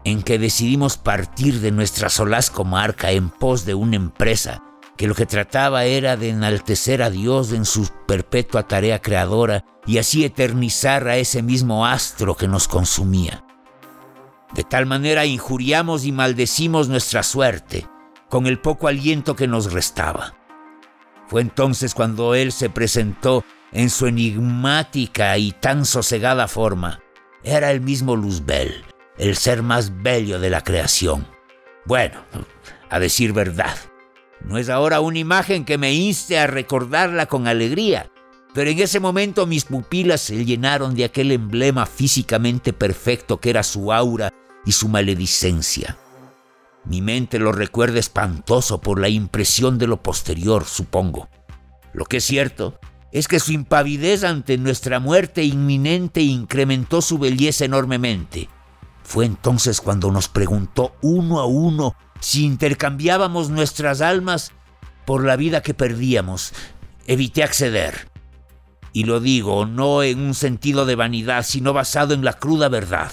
en 0.05 0.23
que 0.23 0.39
decidimos 0.39 0.95
partir 0.95 1.59
de 1.59 1.71
nuestra 1.71 2.07
solaz 2.07 2.49
comarca 2.49 3.11
en 3.11 3.29
pos 3.29 3.65
de 3.65 3.73
una 3.73 3.97
empresa 3.97 4.63
que 4.95 5.07
lo 5.07 5.13
que 5.13 5.25
trataba 5.25 5.83
era 5.83 6.15
de 6.15 6.29
enaltecer 6.29 7.03
a 7.03 7.09
Dios 7.09 7.51
en 7.51 7.65
su 7.65 7.89
perpetua 8.07 8.69
tarea 8.69 9.01
creadora 9.01 9.65
y 9.85 9.97
así 9.97 10.23
eternizar 10.23 11.09
a 11.09 11.17
ese 11.17 11.41
mismo 11.41 11.85
astro 11.85 12.37
que 12.37 12.47
nos 12.47 12.69
consumía. 12.69 13.43
De 14.53 14.63
tal 14.63 14.85
manera 14.85 15.25
injuriamos 15.25 16.05
y 16.05 16.11
maldecimos 16.11 16.89
nuestra 16.89 17.23
suerte, 17.23 17.87
con 18.29 18.47
el 18.47 18.59
poco 18.59 18.87
aliento 18.87 19.35
que 19.35 19.47
nos 19.47 19.71
restaba. 19.71 20.35
Fue 21.27 21.41
entonces 21.41 21.93
cuando 21.93 22.35
Él 22.35 22.51
se 22.51 22.69
presentó 22.69 23.45
en 23.71 23.89
su 23.89 24.07
enigmática 24.07 25.37
y 25.37 25.53
tan 25.53 25.85
sosegada 25.85 26.47
forma. 26.47 26.99
Era 27.43 27.71
el 27.71 27.81
mismo 27.81 28.15
Luzbel, 28.15 28.83
el 29.17 29.37
ser 29.37 29.63
más 29.63 30.01
bello 30.03 30.39
de 30.39 30.49
la 30.49 30.61
creación. 30.61 31.25
Bueno, 31.85 32.21
a 32.89 32.99
decir 32.99 33.31
verdad, 33.31 33.75
no 34.41 34.57
es 34.57 34.69
ahora 34.69 34.99
una 34.99 35.19
imagen 35.19 35.65
que 35.65 35.77
me 35.77 35.93
inste 35.93 36.37
a 36.37 36.47
recordarla 36.47 37.27
con 37.27 37.47
alegría, 37.47 38.10
pero 38.53 38.69
en 38.69 38.79
ese 38.79 38.99
momento 38.99 39.45
mis 39.45 39.65
pupilas 39.65 40.21
se 40.21 40.43
llenaron 40.43 40.95
de 40.95 41.05
aquel 41.05 41.31
emblema 41.31 41.85
físicamente 41.85 42.73
perfecto 42.73 43.39
que 43.39 43.49
era 43.49 43.63
su 43.63 43.93
aura 43.93 44.33
y 44.65 44.73
su 44.73 44.89
maledicencia. 44.89 45.97
Mi 46.83 47.01
mente 47.01 47.39
lo 47.39 47.51
recuerda 47.51 47.99
espantoso 47.99 48.81
por 48.81 48.99
la 48.99 49.09
impresión 49.09 49.77
de 49.77 49.87
lo 49.87 50.01
posterior, 50.01 50.65
supongo. 50.65 51.29
Lo 51.93 52.05
que 52.05 52.17
es 52.17 52.23
cierto 52.23 52.79
es 53.11 53.27
que 53.27 53.39
su 53.39 53.51
impavidez 53.51 54.23
ante 54.23 54.57
nuestra 54.57 54.99
muerte 54.99 55.43
inminente 55.43 56.21
incrementó 56.21 57.01
su 57.01 57.19
belleza 57.19 57.65
enormemente. 57.65 58.49
Fue 59.03 59.25
entonces 59.25 59.81
cuando 59.81 60.11
nos 60.11 60.27
preguntó 60.27 60.95
uno 61.01 61.39
a 61.39 61.45
uno 61.45 61.95
si 62.19 62.45
intercambiábamos 62.45 63.49
nuestras 63.49 64.01
almas 64.01 64.51
por 65.05 65.25
la 65.25 65.35
vida 65.35 65.61
que 65.61 65.73
perdíamos. 65.73 66.53
Evité 67.07 67.43
acceder. 67.43 68.10
Y 68.93 69.05
lo 69.05 69.19
digo 69.19 69.65
no 69.65 70.03
en 70.03 70.19
un 70.19 70.33
sentido 70.33 70.85
de 70.85 70.95
vanidad, 70.95 71.43
sino 71.43 71.73
basado 71.73 72.13
en 72.13 72.25
la 72.25 72.33
cruda 72.33 72.69
verdad. 72.69 73.11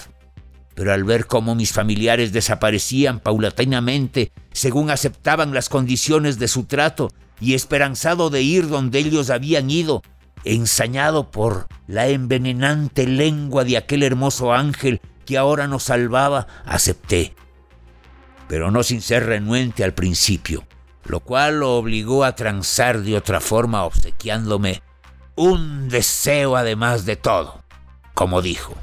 Pero 0.75 0.93
al 0.93 1.03
ver 1.03 1.25
cómo 1.25 1.55
mis 1.55 1.71
familiares 1.71 2.31
desaparecían 2.31 3.19
paulatinamente 3.19 4.31
según 4.53 4.89
aceptaban 4.89 5.53
las 5.53 5.69
condiciones 5.69 6.39
de 6.39 6.47
su 6.47 6.65
trato 6.65 7.11
y 7.39 7.53
esperanzado 7.53 8.29
de 8.29 8.41
ir 8.41 8.67
donde 8.67 8.99
ellos 8.99 9.29
habían 9.29 9.69
ido, 9.69 10.01
ensañado 10.43 11.31
por 11.31 11.67
la 11.87 12.07
envenenante 12.07 13.07
lengua 13.07 13.63
de 13.63 13.77
aquel 13.77 14.03
hermoso 14.03 14.53
ángel 14.53 15.01
que 15.25 15.37
ahora 15.37 15.67
nos 15.67 15.83
salvaba, 15.83 16.47
acepté, 16.65 17.35
pero 18.47 18.71
no 18.71 18.83
sin 18.83 19.01
ser 19.01 19.25
renuente 19.25 19.83
al 19.83 19.93
principio, 19.93 20.65
lo 21.05 21.19
cual 21.19 21.59
lo 21.59 21.77
obligó 21.77 22.23
a 22.23 22.35
transar 22.35 23.01
de 23.01 23.15
otra 23.15 23.39
forma 23.39 23.83
obsequiándome 23.83 24.81
un 25.39 25.87
deseo 25.87 26.57
además 26.57 27.05
de 27.05 27.15
todo, 27.15 27.63
como 28.13 28.41
dijo. 28.41 28.73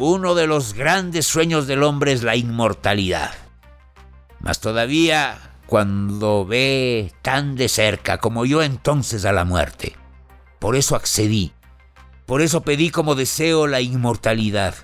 Uno 0.00 0.34
de 0.34 0.48
los 0.48 0.74
grandes 0.74 1.24
sueños 1.24 1.68
del 1.68 1.84
hombre 1.84 2.10
es 2.10 2.24
la 2.24 2.34
inmortalidad. 2.34 3.32
Mas 4.40 4.60
todavía 4.60 5.52
cuando 5.68 6.44
ve 6.44 7.12
tan 7.22 7.54
de 7.54 7.68
cerca 7.68 8.18
como 8.18 8.44
yo 8.44 8.60
entonces 8.60 9.24
a 9.24 9.30
la 9.30 9.44
muerte. 9.44 9.94
Por 10.58 10.74
eso 10.74 10.96
accedí. 10.96 11.52
Por 12.26 12.42
eso 12.42 12.62
pedí 12.62 12.90
como 12.90 13.14
deseo 13.14 13.68
la 13.68 13.80
inmortalidad. 13.80 14.74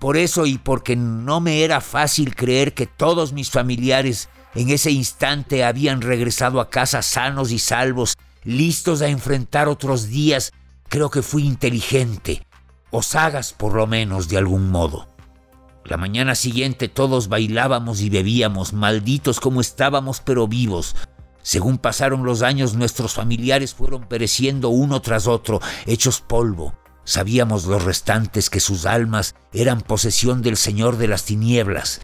Por 0.00 0.16
eso 0.16 0.46
y 0.46 0.58
porque 0.58 0.96
no 0.96 1.38
me 1.38 1.62
era 1.62 1.80
fácil 1.80 2.34
creer 2.34 2.74
que 2.74 2.88
todos 2.88 3.32
mis 3.32 3.52
familiares 3.52 4.28
en 4.56 4.70
ese 4.70 4.90
instante 4.90 5.62
habían 5.62 6.00
regresado 6.00 6.60
a 6.60 6.70
casa 6.70 7.02
sanos 7.02 7.52
y 7.52 7.60
salvos, 7.60 8.16
listos 8.44 9.02
a 9.02 9.08
enfrentar 9.08 9.68
otros 9.68 10.08
días, 10.08 10.52
creo 10.88 11.10
que 11.10 11.22
fui 11.22 11.44
inteligente 11.44 12.46
o 12.90 13.02
sagas 13.02 13.52
por 13.52 13.74
lo 13.74 13.86
menos 13.86 14.28
de 14.28 14.38
algún 14.38 14.70
modo. 14.70 15.08
La 15.84 15.96
mañana 15.96 16.34
siguiente 16.34 16.88
todos 16.88 17.28
bailábamos 17.28 18.00
y 18.00 18.08
bebíamos, 18.08 18.72
malditos 18.72 19.40
como 19.40 19.60
estábamos 19.60 20.20
pero 20.20 20.48
vivos. 20.48 20.96
Según 21.42 21.76
pasaron 21.76 22.24
los 22.24 22.40
años 22.40 22.74
nuestros 22.74 23.14
familiares 23.14 23.74
fueron 23.74 24.08
pereciendo 24.08 24.70
uno 24.70 25.02
tras 25.02 25.26
otro, 25.26 25.60
hechos 25.84 26.22
polvo. 26.22 26.74
Sabíamos 27.04 27.66
los 27.66 27.84
restantes 27.84 28.48
que 28.48 28.60
sus 28.60 28.86
almas 28.86 29.34
eran 29.52 29.82
posesión 29.82 30.40
del 30.40 30.56
Señor 30.56 30.96
de 30.96 31.08
las 31.08 31.24
tinieblas, 31.24 32.00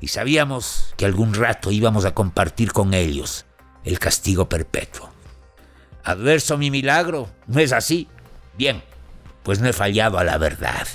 y 0.00 0.08
sabíamos 0.08 0.92
que 0.98 1.06
algún 1.06 1.32
rato 1.32 1.70
íbamos 1.70 2.04
a 2.04 2.12
compartir 2.12 2.72
con 2.72 2.92
ellos 2.92 3.46
el 3.84 3.98
castigo 3.98 4.50
perpetuo. 4.50 5.13
Adverso 6.04 6.58
mi 6.58 6.70
milagro, 6.70 7.30
¿no 7.46 7.60
es 7.60 7.72
así? 7.72 8.08
Bien, 8.56 8.82
pues 9.42 9.60
no 9.60 9.68
he 9.68 9.72
fallado 9.72 10.18
a 10.18 10.24
la 10.24 10.38
verdad. 10.38 10.86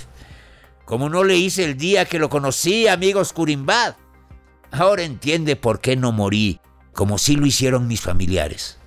Como 0.85 1.09
no 1.09 1.23
le 1.23 1.37
hice 1.37 1.65
el 1.65 1.77
día 1.77 2.05
que 2.05 2.19
lo 2.19 2.29
conocí, 2.29 2.87
amigos 2.87 3.33
Curimbad. 3.33 3.95
Ahora 4.71 5.03
entiende 5.03 5.55
por 5.55 5.81
qué 5.81 5.95
no 5.95 6.11
morí, 6.11 6.59
como 6.93 7.17
sí 7.17 7.35
lo 7.35 7.45
hicieron 7.45 7.87
mis 7.87 8.01
familiares. 8.01 8.77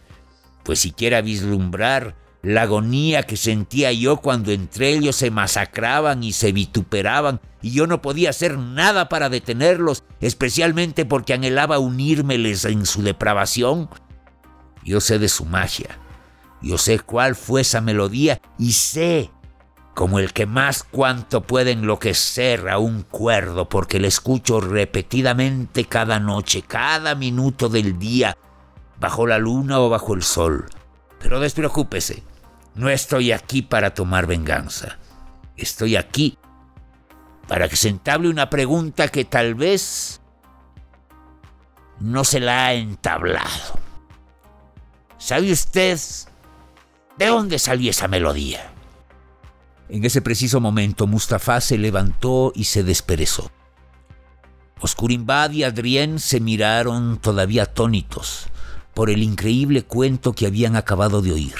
Pues 0.63 0.79
si 0.79 0.93
quiera 0.93 1.23
vislumbrar 1.23 2.17
la 2.43 2.63
agonía 2.63 3.23
que 3.23 3.37
sentía 3.37 3.93
yo 3.93 4.17
cuando 4.17 4.51
entre 4.51 4.91
ellos 4.91 5.17
se 5.17 5.31
masacraban 5.31 6.25
y 6.25 6.33
se 6.33 6.53
vituperaban 6.53 7.41
y 7.63 7.71
yo 7.71 7.87
no 7.87 8.03
podía 8.03 8.31
hacer 8.31 8.59
nada 8.59 9.09
para 9.09 9.29
detenerlos, 9.29 10.03
especialmente 10.21 11.05
porque 11.05 11.35
anhelaba 11.35 11.79
unírmeles 11.79 12.65
en 12.65 12.85
su 12.85 13.03
depravación. 13.03 13.89
Yo 14.85 15.01
sé 15.01 15.21
de 15.21 15.29
su 15.29 15.45
magia, 15.45 15.99
yo 16.63 16.79
sé 16.79 17.01
cuál 17.01 17.35
fue 17.35 17.63
esa 17.63 17.81
melodía 17.81 18.41
y 18.59 18.73
sé 18.73 19.31
como 19.95 20.19
el 20.19 20.33
que 20.33 20.47
más 20.47 20.85
cuanto 20.85 21.43
puede 21.43 21.73
enloquecer 21.73 22.69
a 22.69 22.79
un 22.79 23.03
cuerdo 23.03 23.69
porque 23.69 24.01
le 24.01 24.09
escucho 24.09 24.61
repetidamente 24.61 25.85
cada 25.85 26.19
noche, 26.19 26.63
cada 26.63 27.15
minuto 27.15 27.69
del 27.69 27.99
día, 27.99 28.37
bajo 28.99 29.27
la 29.27 29.39
luna 29.39 29.81
o 29.81 29.91
bajo 29.91 30.15
el 30.15 30.23
sol. 30.23 30.67
Pero 31.19 31.41
despreocúpese, 31.41 32.23
no 32.75 32.89
estoy 32.89 33.33
aquí 33.33 33.63
para 33.63 33.93
tomar 33.93 34.27
venganza. 34.27 34.99
Estoy 35.57 35.97
aquí 35.97 36.39
para 37.47 37.69
que 37.69 37.77
se 37.77 37.89
entable 37.89 38.31
una 38.31 38.49
pregunta 38.49 39.09
que 39.09 39.25
tal 39.25 39.55
vez 39.55 40.21
no 42.01 42.25
se 42.25 42.41
la 42.41 42.67
ha 42.67 42.75
entablado. 42.75 43.79
¿Sabe 45.19 45.53
usted 45.53 45.99
de 47.19 47.27
dónde 47.27 47.59
salió 47.59 47.91
esa 47.91 48.09
melodía? 48.09 48.73
En 49.89 50.05
ese 50.05 50.23
preciso 50.23 50.61
momento, 50.61 51.07
Mustafa 51.07 51.61
se 51.61 51.77
levantó 51.79 52.53
y 52.55 52.65
se 52.65 52.83
desperezó. 52.83 53.51
Oscurimbad 54.81 55.51
y 55.53 55.65
Adrien 55.65 56.19
se 56.19 56.41
miraron 56.41 57.19
todavía 57.19 57.65
atónitos 57.65 58.47
por 58.95 59.11
el 59.11 59.23
increíble 59.23 59.85
cuento 59.85 60.33
que 60.33 60.47
habían 60.47 60.77
acabado 60.77 61.23
de 61.23 61.33
oír. 61.33 61.55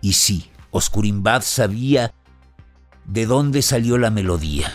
Y 0.00 0.14
sí, 0.14 0.50
Oscurimbad 0.70 1.42
sabía 1.42 2.14
de 3.04 3.26
dónde 3.26 3.62
salió 3.62 3.98
la 3.98 4.10
melodía. 4.10 4.72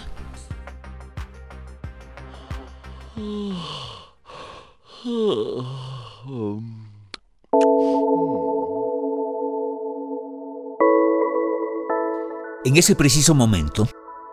En 12.66 12.76
ese 12.76 12.94
preciso 12.94 13.34
momento, 13.34 13.88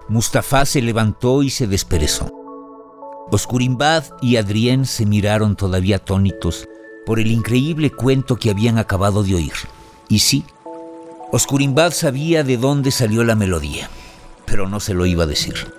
Mustafa 0.08 0.66
se 0.66 0.82
levantó 0.82 1.44
y 1.44 1.50
se 1.50 1.68
desperezó. 1.68 2.28
Oscurimbad 3.30 4.02
y 4.20 4.36
Adrien 4.36 4.84
se 4.84 5.06
miraron 5.06 5.54
todavía 5.54 5.96
atónitos 5.96 6.68
por 7.06 7.20
el 7.20 7.30
increíble 7.30 7.92
cuento 7.92 8.34
que 8.34 8.50
habían 8.50 8.78
acabado 8.78 9.22
de 9.22 9.36
oír. 9.36 9.52
Y 10.08 10.18
sí, 10.18 10.44
Oscurimbad 11.30 11.92
sabía 11.92 12.42
de 12.42 12.56
dónde 12.56 12.90
salió 12.90 13.22
la 13.22 13.36
melodía, 13.36 13.88
pero 14.44 14.68
no 14.68 14.80
se 14.80 14.92
lo 14.92 15.06
iba 15.06 15.22
a 15.22 15.28
decir. 15.28 15.72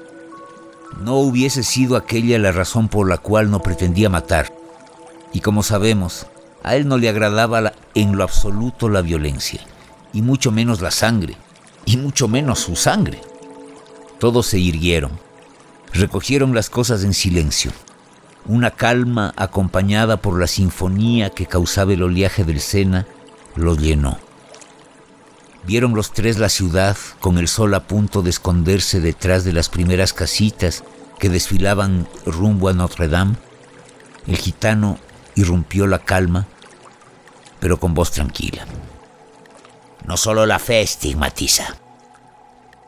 No 1.01 1.16
hubiese 1.16 1.63
sido 1.63 1.98
aquella 1.98 2.39
la 2.39 2.54
razón 2.54 2.88
por 2.88 3.10
la 3.10 3.18
cual 3.18 3.51
no 3.51 3.62
pretendía 3.62 4.10
matar. 4.10 4.54
Y 5.34 5.42
como 5.42 5.63
sabemos, 5.63 6.27
a 6.63 6.77
él 6.77 6.88
no 6.88 6.98
le 6.98 7.10
agradaba 7.10 7.74
en 7.94 8.16
lo 8.16 8.24
absoluto 8.24 8.88
la 8.88 9.01
violencia, 9.01 9.60
y 10.13 10.22
mucho 10.22 10.51
menos 10.51 10.80
la 10.80 10.92
sangre, 10.92 11.36
y 11.88 11.98
mucho 11.98 12.27
menos 12.27 12.60
su 12.60 12.75
sangre. 12.75 13.22
Todos 14.20 14.46
se 14.46 14.59
irguieron, 14.59 15.20
recogieron 15.94 16.53
las 16.53 16.70
cosas 16.70 17.03
en 17.03 17.14
silencio. 17.14 17.72
Una 18.46 18.72
calma 18.72 19.33
acompañada 19.38 20.18
por 20.18 20.40
la 20.40 20.48
sinfonía 20.48 21.31
que 21.31 21.48
causaba 21.48 21.94
el 21.94 22.03
oleaje 22.03 22.44
del 22.44 22.59
Sena 22.59 23.07
los 23.55 23.79
llenó. 23.79 24.20
Vieron 25.66 25.96
los 25.96 26.14
tres 26.14 26.38
la 26.38 26.50
ciudad 26.50 26.98
con 27.20 27.38
el 27.38 27.48
sol 27.48 27.74
a 27.74 27.88
punto 27.88 28.22
de 28.22 28.29
esconderse 28.29 29.00
detrás 29.00 29.44
de 29.44 29.53
las 29.53 29.70
primeras 29.70 30.14
casitas 30.14 30.83
que 31.20 31.29
desfilaban 31.29 32.07
rumbo 32.25 32.70
a 32.70 32.74
Notre 32.74 33.07
Dame. 33.07 33.35
El 34.27 34.38
gitano 34.38 34.98
irrumpió 35.35 35.88
la 35.88 36.00
calma, 36.00 36.48
pero 37.59 37.79
con 37.79 37.94
voz 37.94 38.11
tranquila. 38.11 38.66
No 40.05 40.16
solo 40.16 40.46
la 40.46 40.57
fe 40.57 40.81
estigmatiza. 40.81 41.75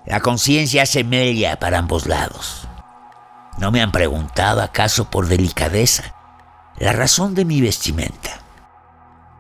La 0.10 0.20
conciencia 0.20 0.86
semella 0.86 1.58
para 1.60 1.80
ambos 1.80 2.06
lados. 2.06 2.68
¿No 3.58 3.72
me 3.72 3.82
han 3.82 3.94
preguntado 3.94 4.62
acaso 4.62 5.10
por 5.10 5.28
delicadeza 5.28 6.16
la 6.78 6.92
razón 6.92 7.36
de 7.36 7.46
mi 7.46 7.62
vestimenta? 7.62 8.42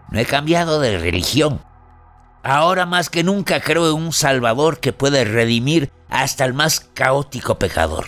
No 0.09 0.19
he 0.19 0.25
cambiado 0.25 0.79
de 0.79 0.97
religión 0.97 1.61
Ahora 2.43 2.85
más 2.85 3.09
que 3.09 3.23
nunca 3.23 3.59
creo 3.59 3.89
en 3.89 4.01
un 4.01 4.13
Salvador 4.13 4.79
que 4.79 4.93
puede 4.93 5.25
redimir 5.25 5.91
hasta 6.09 6.45
el 6.45 6.53
más 6.53 6.79
caótico 6.79 7.59
pecador. 7.59 8.05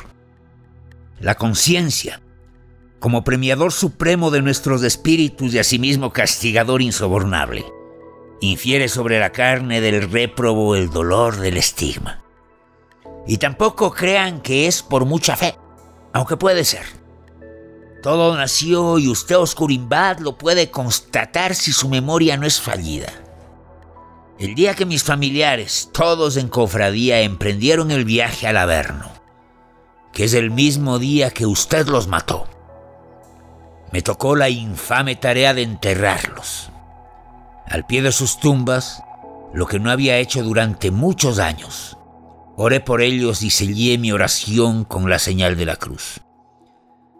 La 1.19 1.35
conciencia, 1.35 2.21
como 2.99 3.23
premiador 3.23 3.73
supremo 3.73 4.31
de 4.31 4.41
nuestros 4.41 4.83
espíritus 4.83 5.53
y 5.53 5.59
asimismo 5.59 6.13
castigador 6.13 6.81
insobornable, 6.81 7.65
infiere 8.39 8.87
sobre 8.87 9.19
la 9.19 9.31
carne 9.31 9.81
del 9.81 10.09
réprobo 10.09 10.75
el 10.75 10.89
dolor 10.89 11.37
del 11.37 11.57
estigma. 11.57 12.23
Y 13.27 13.37
tampoco 13.37 13.91
crean 13.91 14.41
que 14.41 14.67
es 14.67 14.81
por 14.81 15.05
mucha 15.05 15.35
fe, 15.35 15.55
aunque 16.13 16.37
puede 16.37 16.65
ser. 16.65 16.85
Todo 18.01 18.35
nació 18.35 18.97
y 18.97 19.07
usted 19.07 19.37
Oscurimbad 19.37 20.19
lo 20.19 20.37
puede 20.37 20.71
constatar 20.71 21.53
si 21.53 21.71
su 21.71 21.87
memoria 21.87 22.35
no 22.35 22.47
es 22.47 22.59
fallida. 22.59 23.11
El 24.39 24.55
día 24.55 24.73
que 24.73 24.87
mis 24.87 25.03
familiares, 25.03 25.89
todos 25.93 26.35
en 26.35 26.47
cofradía, 26.47 27.21
emprendieron 27.21 27.91
el 27.91 28.05
viaje 28.05 28.47
al 28.47 28.57
Averno, 28.57 29.11
que 30.13 30.23
es 30.23 30.33
el 30.33 30.49
mismo 30.49 30.97
día 30.97 31.29
que 31.29 31.45
usted 31.45 31.85
los 31.87 32.07
mató, 32.07 32.47
me 33.91 34.01
tocó 34.01 34.35
la 34.35 34.49
infame 34.49 35.15
tarea 35.15 35.53
de 35.53 35.63
enterrarlos. 35.63 36.71
Al 37.67 37.85
pie 37.85 38.01
de 38.01 38.11
sus 38.11 38.39
tumbas, 38.39 39.03
lo 39.53 39.67
que 39.67 39.79
no 39.79 39.91
había 39.91 40.17
hecho 40.17 40.43
durante 40.43 40.91
muchos 40.91 41.39
años. 41.39 41.97
Oré 42.63 42.79
por 42.79 43.01
ellos 43.01 43.41
y 43.41 43.49
sellé 43.49 43.97
mi 43.97 44.11
oración 44.11 44.85
con 44.85 45.09
la 45.09 45.17
señal 45.17 45.57
de 45.57 45.65
la 45.65 45.77
cruz. 45.77 46.21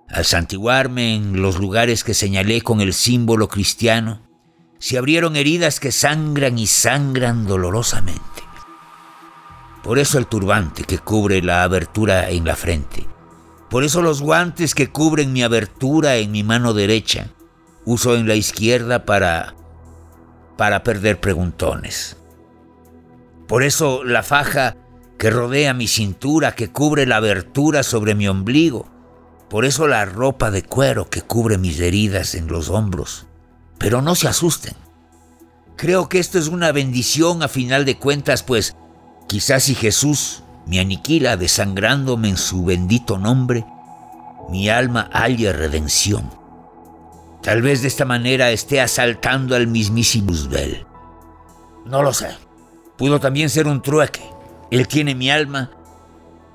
Al 0.08 0.24
santiguarme 0.24 1.16
en 1.16 1.42
los 1.42 1.58
lugares 1.58 2.04
que 2.04 2.14
señalé 2.14 2.62
con 2.62 2.80
el 2.80 2.94
símbolo 2.94 3.48
cristiano, 3.48 4.22
se 4.78 5.00
abrieron 5.00 5.36
heridas 5.36 5.80
que 5.80 5.92
sangran 5.92 6.60
y 6.60 6.68
sangran 6.68 7.48
dolorosamente. 7.48 8.22
Por 9.82 9.98
eso 9.98 10.20
el 10.20 10.28
turbante 10.28 10.84
que 10.84 11.00
cubre 11.00 11.42
la 11.42 11.64
abertura 11.64 12.30
en 12.30 12.46
la 12.46 12.56
frente. 12.56 13.08
Por 13.68 13.84
eso 13.84 14.04
los 14.04 14.22
guantes 14.22 14.76
que 14.76 14.92
cubren 14.92 15.34
mi 15.34 15.42
abertura 15.42 16.18
en 16.18 16.32
mi 16.32 16.44
mano 16.44 16.76
derecha. 16.76 17.30
Uso 17.84 18.16
en 18.16 18.28
la 18.28 18.36
izquierda 18.36 19.06
para 19.06 19.56
para 20.56 20.84
perder 20.84 21.20
preguntones. 21.20 22.16
Por 23.48 23.64
eso 23.64 24.04
la 24.04 24.22
faja 24.22 24.78
que 25.22 25.30
rodea 25.30 25.76
mi 25.76 25.86
cintura, 25.86 26.56
que 26.56 26.72
cubre 26.72 27.06
la 27.06 27.18
abertura 27.18 27.84
sobre 27.84 28.16
mi 28.16 28.28
ombligo. 28.28 28.88
Por 29.52 29.66
eso 29.66 29.86
la 29.86 30.04
ropa 30.04 30.50
de 30.50 30.64
cuero 30.64 31.12
que 31.12 31.22
cubre 31.22 31.60
mis 31.60 31.80
heridas 31.80 32.34
en 32.34 32.48
los 32.48 32.70
hombros. 32.70 33.28
Pero 33.78 34.02
no 34.02 34.16
se 34.16 34.28
asusten. 34.28 34.74
Creo 35.76 36.10
que 36.10 36.18
esto 36.18 36.40
es 36.40 36.48
una 36.48 36.72
bendición 36.72 37.44
a 37.44 37.48
final 37.48 37.86
de 37.86 38.00
cuentas, 38.00 38.42
pues 38.42 38.76
quizás 39.28 39.62
si 39.62 39.76
Jesús 39.76 40.42
me 40.66 40.80
aniquila 40.80 41.38
desangrándome 41.38 42.30
en 42.30 42.38
su 42.38 42.66
bendito 42.66 43.20
nombre, 43.20 43.64
mi 44.50 44.70
alma 44.70 45.08
halle 45.14 45.54
redención. 45.54 46.32
Tal 47.44 47.62
vez 47.62 47.84
de 47.84 47.90
esta 47.90 48.06
manera 48.06 48.50
esté 48.50 48.82
asaltando 48.82 49.56
al 49.56 49.68
mismísimo 49.68 50.34
Bell. 50.50 50.84
No 51.86 52.02
lo 52.02 52.12
sé. 52.12 52.30
Pudo 52.98 53.20
también 53.20 53.52
ser 53.52 53.68
un 53.68 53.84
trueque. 53.84 54.31
Él 54.72 54.88
tiene 54.88 55.16
mi 55.16 55.30
alma 55.30 55.70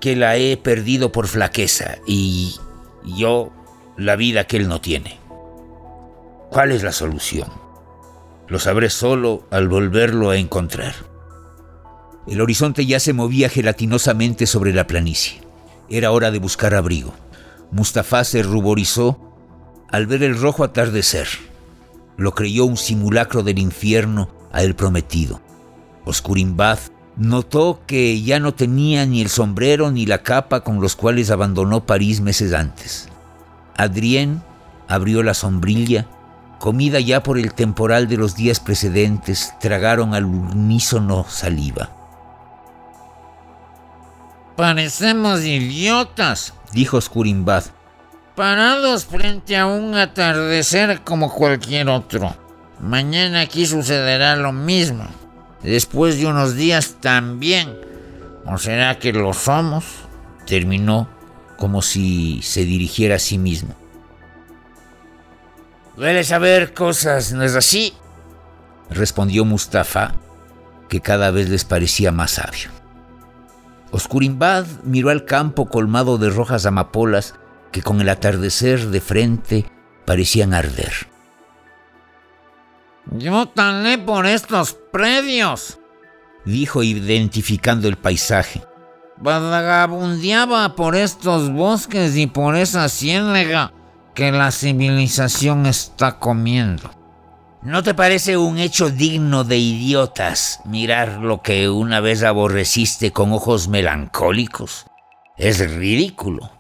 que 0.01 0.17
la 0.17 0.37
he 0.37 0.57
perdido 0.57 1.13
por 1.13 1.29
flaqueza 1.29 1.99
y 2.07 2.57
yo 3.05 3.53
la 3.97 4.17
vida 4.17 4.47
que 4.47 4.57
él 4.57 4.69
no 4.69 4.81
tiene. 4.81 5.19
¿Cuál 6.51 6.73
es 6.73 6.83
la 6.83 6.93
solución? 6.93 7.51
Lo 8.49 8.59
sabré 8.59 8.89
solo 8.89 9.47
al 9.51 9.69
volverlo 9.69 10.31
a 10.31 10.37
encontrar. 10.37 10.95
El 12.27 12.41
horizonte 12.41 12.87
ya 12.87 13.01
se 13.01 13.13
movía 13.13 13.49
gelatinosamente 13.49 14.47
sobre 14.47 14.73
la 14.73 14.87
planicie. 14.87 15.43
Era 15.91 16.11
hora 16.11 16.31
de 16.31 16.39
buscar 16.39 16.75
abrigo. 16.75 17.15
Mustafa 17.71 18.25
se 18.25 18.43
ruborizó 18.43 19.37
al 19.91 20.07
ver 20.07 20.23
el 20.23 20.41
rojo 20.41 20.65
atardecer. 20.65 21.29
Lo 22.17 22.35
creyó 22.35 22.65
un 22.65 22.77
simulacro 22.77 23.43
del 23.43 23.59
infierno 23.59 24.31
a 24.53 24.63
él 24.63 24.75
prometido. 24.75 25.41
Oscurimbad 26.05 26.79
notó 27.17 27.81
que 27.87 28.23
ya 28.23 28.41
no 28.41 28.55
tenía 28.55 29.07
ni 29.07 29.23
el 29.23 29.29
sombrero 29.29 29.91
ni 29.91 30.07
la 30.07 30.23
capa 30.23 30.61
con 30.61 30.81
los 30.81 30.97
cuales 30.97 31.31
abandonó 31.31 31.85
París 31.85 32.21
meses 32.21 32.53
antes. 32.53 33.09
Adrien 33.77 34.43
abrió 34.89 35.23
la 35.23 35.35
sombrilla 35.35 36.07
comida 36.59 37.01
ya 37.01 37.23
por 37.23 37.39
el 37.39 37.55
temporal 37.55 38.09
de 38.09 38.17
los 38.17 38.35
días 38.35 38.61
precedentes, 38.61 39.55
tragaron 39.61 40.15
al 40.15 40.25
unísono 40.25 41.27
saliva. 41.29 41.91
Parecemos 44.57 45.45
idiotas, 45.45 46.55
dijo 46.73 47.01
Skurimbad, 47.01 47.65
parados 48.35 49.05
frente 49.05 49.57
a 49.57 49.67
un 49.67 49.95
atardecer 49.95 51.03
como 51.03 51.33
cualquier 51.33 51.89
otro. 51.89 52.35
Mañana 52.81 53.41
aquí 53.41 53.67
sucederá 53.67 54.37
lo 54.37 54.53
mismo. 54.53 55.05
Después 55.63 56.19
de 56.19 56.27
unos 56.27 56.55
días 56.55 56.97
también. 57.01 57.77
¿O 58.45 58.59
será 58.59 58.99
que 58.99 59.13
lo 59.13 59.33
somos? 59.33 59.85
Terminó 60.47 61.09
como 61.57 61.83
si 61.83 62.41
se 62.43 62.65
dirigiera 62.65 63.17
a 63.17 63.19
sí 63.19 63.39
mismo. 63.39 63.75
Duele 65.97 66.25
saber 66.25 66.75
cosas, 66.75 67.33
¿no 67.33 67.43
es 67.43 67.55
así? 67.55 67.95
Respondió 68.91 69.45
Mustafa, 69.45 70.15
que 70.89 71.01
cada 71.01 71.31
vez 71.31 71.49
les 71.49 71.65
parecía 71.65 72.13
más 72.13 72.33
sabio. 72.33 72.71
Oscurimbad 73.91 74.67
miró 74.85 75.11
al 75.11 75.25
campo 75.25 75.67
colmado 75.67 76.19
de 76.19 76.29
rojas 76.29 76.67
amapolas 76.67 77.35
que 77.73 77.83
con 77.83 78.01
el 78.01 78.09
atardecer 78.09 78.89
de 78.89 79.01
frente 79.01 79.67
parecían 80.05 80.55
arder. 80.55 81.16
Yo 83.13 83.47
talé 83.47 83.99
por 83.99 84.27
estos 84.27 84.77
predios, 84.93 85.79
dijo 86.45 86.83
identificando 86.83 87.89
el 87.89 87.97
paisaje. 87.97 88.63
Vagabundeaba 89.19 90.75
por 90.75 90.97
estos 90.97 91.51
bosques 91.53 92.17
y 92.17 92.27
por 92.27 92.57
esa 92.57 92.89
ciénaga 92.89 93.73
que 94.15 94.33
la 94.33 94.51
civilización 94.51 95.67
está 95.67 96.19
comiendo. 96.19 96.91
¿No 97.63 97.83
te 97.83 97.95
parece 97.95 98.37
un 98.37 98.59
hecho 98.59 98.91
digno 98.91 99.45
de 99.45 99.59
idiotas 99.59 100.61
mirar 100.65 101.19
lo 101.19 101.43
que 101.43 101.69
una 101.69 102.01
vez 102.01 102.23
aborreciste 102.23 103.13
con 103.13 103.33
ojos 103.33 103.69
melancólicos? 103.69 104.87
Es 105.37 105.59
ridículo. 105.75 106.51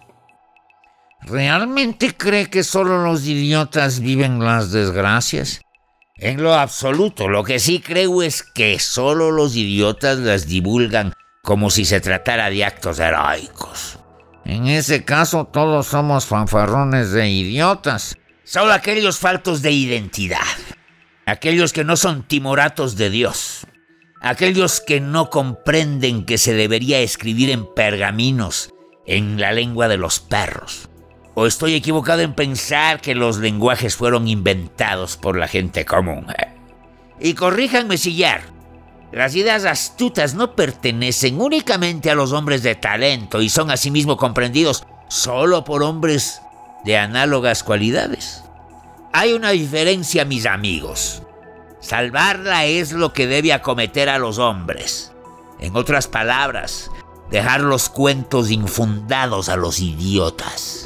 ¿Realmente 1.22 2.16
cree 2.16 2.48
que 2.50 2.62
solo 2.62 3.02
los 3.02 3.26
idiotas 3.26 4.00
viven 4.00 4.44
las 4.44 4.70
desgracias? 4.70 5.60
En 6.18 6.42
lo 6.42 6.54
absoluto, 6.54 7.28
lo 7.28 7.44
que 7.44 7.58
sí 7.58 7.80
creo 7.80 8.22
es 8.22 8.42
que 8.42 8.78
solo 8.78 9.30
los 9.30 9.54
idiotas 9.54 10.18
las 10.18 10.46
divulgan 10.46 11.12
como 11.42 11.68
si 11.68 11.84
se 11.84 12.00
tratara 12.00 12.48
de 12.48 12.64
actos 12.64 12.98
heroicos. 12.98 13.98
En 14.46 14.66
ese 14.66 15.04
caso 15.04 15.44
todos 15.44 15.88
somos 15.88 16.24
fanfarrones 16.24 17.10
de 17.10 17.28
idiotas. 17.28 18.16
Solo 18.44 18.72
aquellos 18.72 19.18
faltos 19.18 19.60
de 19.60 19.72
identidad. 19.72 20.40
Aquellos 21.26 21.74
que 21.74 21.84
no 21.84 21.96
son 21.96 22.22
timoratos 22.22 22.96
de 22.96 23.10
Dios. 23.10 23.66
Aquellos 24.22 24.80
que 24.80 25.00
no 25.00 25.28
comprenden 25.28 26.24
que 26.24 26.38
se 26.38 26.54
debería 26.54 27.00
escribir 27.00 27.50
en 27.50 27.66
pergaminos, 27.74 28.70
en 29.04 29.38
la 29.38 29.52
lengua 29.52 29.88
de 29.88 29.98
los 29.98 30.20
perros. 30.20 30.88
¿O 31.38 31.46
estoy 31.46 31.74
equivocado 31.74 32.22
en 32.22 32.32
pensar 32.32 33.02
que 33.02 33.14
los 33.14 33.36
lenguajes 33.36 33.94
fueron 33.94 34.26
inventados 34.26 35.18
por 35.18 35.36
la 35.36 35.46
gente 35.46 35.84
común? 35.84 36.26
Y 37.20 37.34
corríjanme 37.34 37.98
si 37.98 38.16
ya, 38.16 38.40
las 39.12 39.34
ideas 39.34 39.66
astutas 39.66 40.32
no 40.32 40.56
pertenecen 40.56 41.38
únicamente 41.38 42.10
a 42.10 42.14
los 42.14 42.32
hombres 42.32 42.62
de 42.62 42.74
talento 42.74 43.42
y 43.42 43.50
son 43.50 43.70
asimismo 43.70 44.16
comprendidos 44.16 44.84
solo 45.08 45.62
por 45.62 45.82
hombres 45.82 46.40
de 46.86 46.96
análogas 46.96 47.62
cualidades. 47.62 48.42
Hay 49.12 49.34
una 49.34 49.50
diferencia, 49.50 50.24
mis 50.24 50.46
amigos. 50.46 51.22
Salvarla 51.80 52.64
es 52.64 52.92
lo 52.92 53.12
que 53.12 53.26
debe 53.26 53.52
acometer 53.52 54.08
a 54.08 54.16
los 54.16 54.38
hombres. 54.38 55.12
En 55.60 55.76
otras 55.76 56.08
palabras, 56.08 56.90
dejar 57.30 57.60
los 57.60 57.90
cuentos 57.90 58.50
infundados 58.50 59.50
a 59.50 59.56
los 59.56 59.80
idiotas. 59.80 60.85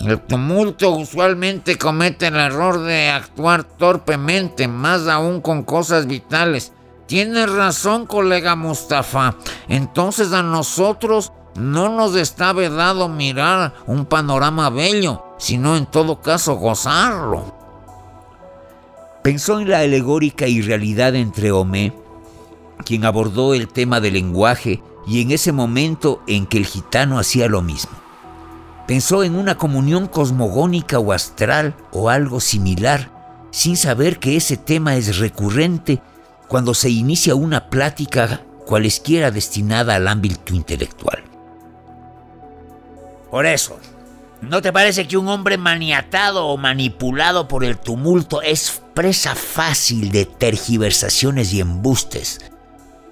El 0.00 0.18
tumulto 0.18 0.92
usualmente 0.92 1.76
comete 1.76 2.28
el 2.28 2.36
error 2.36 2.80
de 2.80 3.10
actuar 3.10 3.64
torpemente, 3.64 4.66
más 4.66 5.06
aún 5.06 5.42
con 5.42 5.62
cosas 5.62 6.06
vitales. 6.06 6.72
Tienes 7.06 7.50
razón, 7.52 8.06
colega 8.06 8.56
Mustafa. 8.56 9.36
Entonces 9.68 10.32
a 10.32 10.42
nosotros 10.42 11.32
no 11.54 11.90
nos 11.90 12.16
está 12.16 12.54
vedado 12.54 13.08
mirar 13.08 13.74
un 13.86 14.06
panorama 14.06 14.70
bello, 14.70 15.22
sino 15.38 15.76
en 15.76 15.84
todo 15.84 16.22
caso 16.22 16.54
gozarlo. 16.54 17.54
Pensó 19.22 19.60
en 19.60 19.68
la 19.68 19.80
alegórica 19.80 20.46
irrealidad 20.46 21.14
entre 21.14 21.52
Homé, 21.52 21.92
quien 22.86 23.04
abordó 23.04 23.52
el 23.52 23.68
tema 23.68 24.00
del 24.00 24.14
lenguaje, 24.14 24.82
y 25.06 25.20
en 25.20 25.30
ese 25.30 25.52
momento 25.52 26.22
en 26.26 26.46
que 26.46 26.56
el 26.56 26.64
gitano 26.64 27.18
hacía 27.18 27.48
lo 27.48 27.60
mismo. 27.60 27.99
Pensó 28.90 29.22
en 29.22 29.36
una 29.36 29.56
comunión 29.56 30.08
cosmogónica 30.08 30.98
o 30.98 31.12
astral 31.12 31.76
o 31.92 32.10
algo 32.10 32.40
similar, 32.40 33.08
sin 33.52 33.76
saber 33.76 34.18
que 34.18 34.34
ese 34.34 34.56
tema 34.56 34.96
es 34.96 35.18
recurrente 35.18 36.02
cuando 36.48 36.74
se 36.74 36.90
inicia 36.90 37.36
una 37.36 37.70
plática 37.70 38.40
cualesquiera 38.66 39.30
destinada 39.30 39.94
al 39.94 40.08
ámbito 40.08 40.56
intelectual. 40.56 41.22
Por 43.30 43.46
eso, 43.46 43.78
¿no 44.40 44.60
te 44.60 44.72
parece 44.72 45.06
que 45.06 45.16
un 45.16 45.28
hombre 45.28 45.56
maniatado 45.56 46.46
o 46.46 46.56
manipulado 46.56 47.46
por 47.46 47.62
el 47.62 47.78
tumulto 47.78 48.42
es 48.42 48.82
presa 48.92 49.36
fácil 49.36 50.10
de 50.10 50.24
tergiversaciones 50.24 51.52
y 51.52 51.60
embustes? 51.60 52.40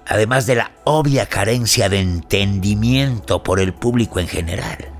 Además 0.05 0.45
de 0.45 0.55
la 0.55 0.71
obvia 0.83 1.25
carencia 1.27 1.87
de 1.87 2.01
entendimiento 2.01 3.43
por 3.43 3.61
el 3.61 3.73
público 3.73 4.19
en 4.19 4.27
general 4.27 4.98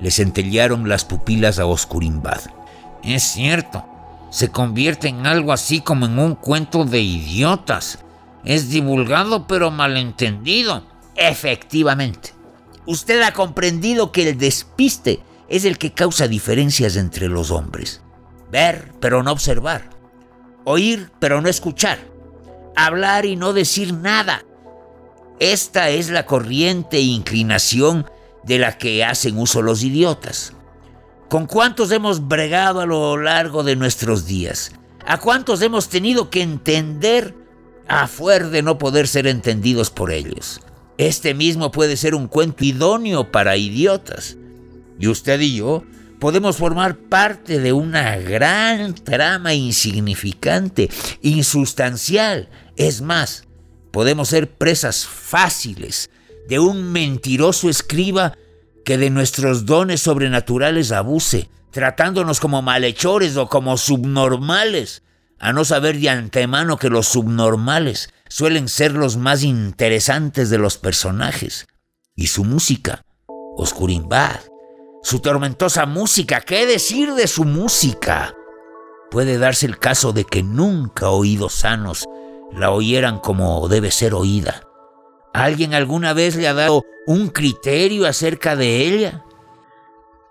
le 0.00 0.10
centellearon 0.10 0.88
las 0.88 1.04
pupilas 1.04 1.58
a 1.58 1.66
Oscurimbad. 1.66 2.40
Es 3.02 3.22
cierto, 3.22 3.84
se 4.30 4.50
convierte 4.50 5.08
en 5.08 5.26
algo 5.26 5.52
así 5.52 5.80
como 5.80 6.06
en 6.06 6.18
un 6.18 6.34
cuento 6.34 6.84
de 6.84 7.00
idiotas. 7.00 7.98
Es 8.44 8.70
divulgado 8.70 9.46
pero 9.46 9.70
malentendido. 9.70 10.84
Efectivamente. 11.16 12.32
Usted 12.86 13.22
ha 13.22 13.32
comprendido 13.32 14.12
que 14.12 14.28
el 14.28 14.38
despiste 14.38 15.20
es 15.48 15.64
el 15.64 15.78
que 15.78 15.92
causa 15.92 16.28
diferencias 16.28 16.96
entre 16.96 17.28
los 17.28 17.50
hombres. 17.50 18.02
Ver 18.50 18.92
pero 19.00 19.22
no 19.22 19.32
observar. 19.32 19.90
Oír 20.64 21.10
pero 21.18 21.40
no 21.40 21.48
escuchar. 21.48 21.98
Hablar 22.76 23.24
y 23.26 23.36
no 23.36 23.52
decir 23.52 23.92
nada. 23.94 24.44
Esta 25.40 25.90
es 25.90 26.10
la 26.10 26.26
corriente 26.26 26.98
e 26.98 27.02
inclinación 27.02 28.06
de 28.48 28.58
la 28.58 28.78
que 28.78 29.04
hacen 29.04 29.38
uso 29.38 29.62
los 29.62 29.84
idiotas. 29.84 30.54
¿Con 31.28 31.46
cuántos 31.46 31.92
hemos 31.92 32.26
bregado 32.26 32.80
a 32.80 32.86
lo 32.86 33.18
largo 33.18 33.62
de 33.62 33.76
nuestros 33.76 34.26
días? 34.26 34.72
¿A 35.06 35.20
cuántos 35.20 35.60
hemos 35.60 35.90
tenido 35.90 36.30
que 36.30 36.42
entender 36.42 37.34
a 37.86 38.08
fuer 38.08 38.48
de 38.48 38.62
no 38.62 38.78
poder 38.78 39.06
ser 39.06 39.26
entendidos 39.26 39.90
por 39.90 40.10
ellos? 40.10 40.60
Este 40.96 41.34
mismo 41.34 41.70
puede 41.70 41.96
ser 41.98 42.14
un 42.14 42.26
cuento 42.26 42.64
idóneo 42.64 43.30
para 43.30 43.58
idiotas. 43.58 44.38
Y 44.98 45.08
usted 45.08 45.38
y 45.40 45.56
yo 45.56 45.84
podemos 46.18 46.56
formar 46.56 46.96
parte 46.96 47.60
de 47.60 47.74
una 47.74 48.16
gran 48.16 48.94
trama 48.94 49.52
insignificante, 49.52 50.88
insustancial. 51.20 52.48
Es 52.76 53.02
más, 53.02 53.44
podemos 53.90 54.28
ser 54.30 54.50
presas 54.50 55.06
fáciles 55.06 56.08
de 56.48 56.58
un 56.58 56.92
mentiroso 56.92 57.68
escriba 57.68 58.32
que 58.84 58.96
de 58.96 59.10
nuestros 59.10 59.66
dones 59.66 60.00
sobrenaturales 60.00 60.92
abuse, 60.92 61.50
tratándonos 61.70 62.40
como 62.40 62.62
malhechores 62.62 63.36
o 63.36 63.48
como 63.48 63.76
subnormales, 63.76 65.02
a 65.38 65.52
no 65.52 65.66
saber 65.66 66.00
de 66.00 66.08
antemano 66.08 66.78
que 66.78 66.88
los 66.88 67.06
subnormales 67.06 68.14
suelen 68.30 68.68
ser 68.68 68.92
los 68.92 69.18
más 69.18 69.42
interesantes 69.42 70.48
de 70.48 70.56
los 70.56 70.78
personajes. 70.78 71.66
Y 72.16 72.28
su 72.28 72.44
música, 72.44 73.02
Oscurimbad, 73.58 74.40
su 75.02 75.20
tormentosa 75.20 75.84
música, 75.84 76.40
¿qué 76.40 76.64
decir 76.64 77.12
de 77.12 77.28
su 77.28 77.44
música? 77.44 78.34
Puede 79.10 79.36
darse 79.36 79.66
el 79.66 79.78
caso 79.78 80.14
de 80.14 80.24
que 80.24 80.42
nunca 80.42 81.10
oídos 81.10 81.52
sanos 81.52 82.06
la 82.52 82.70
oyeran 82.70 83.18
como 83.18 83.68
debe 83.68 83.90
ser 83.90 84.14
oída 84.14 84.67
¿Alguien 85.38 85.72
alguna 85.72 86.14
vez 86.14 86.34
le 86.34 86.48
ha 86.48 86.54
dado 86.54 86.84
un 87.06 87.28
criterio 87.28 88.08
acerca 88.08 88.56
de 88.56 88.80
ella? 88.80 89.24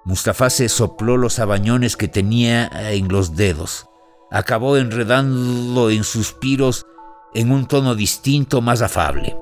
Mustafa 0.03 0.49
se 0.49 0.67
sopló 0.67 1.15
los 1.15 1.39
abañones 1.39 1.95
que 1.95 2.09
tenía 2.09 2.69
en 2.91 3.07
los 3.07 3.37
dedos. 3.37 3.87
Acabó 4.31 4.75
enredando 4.75 5.89
en 5.89 6.03
suspiros 6.03 6.85
en 7.33 7.51
un 7.51 7.67
tono 7.67 7.95
distinto, 7.95 8.61
más 8.61 8.81
afable. 8.81 9.37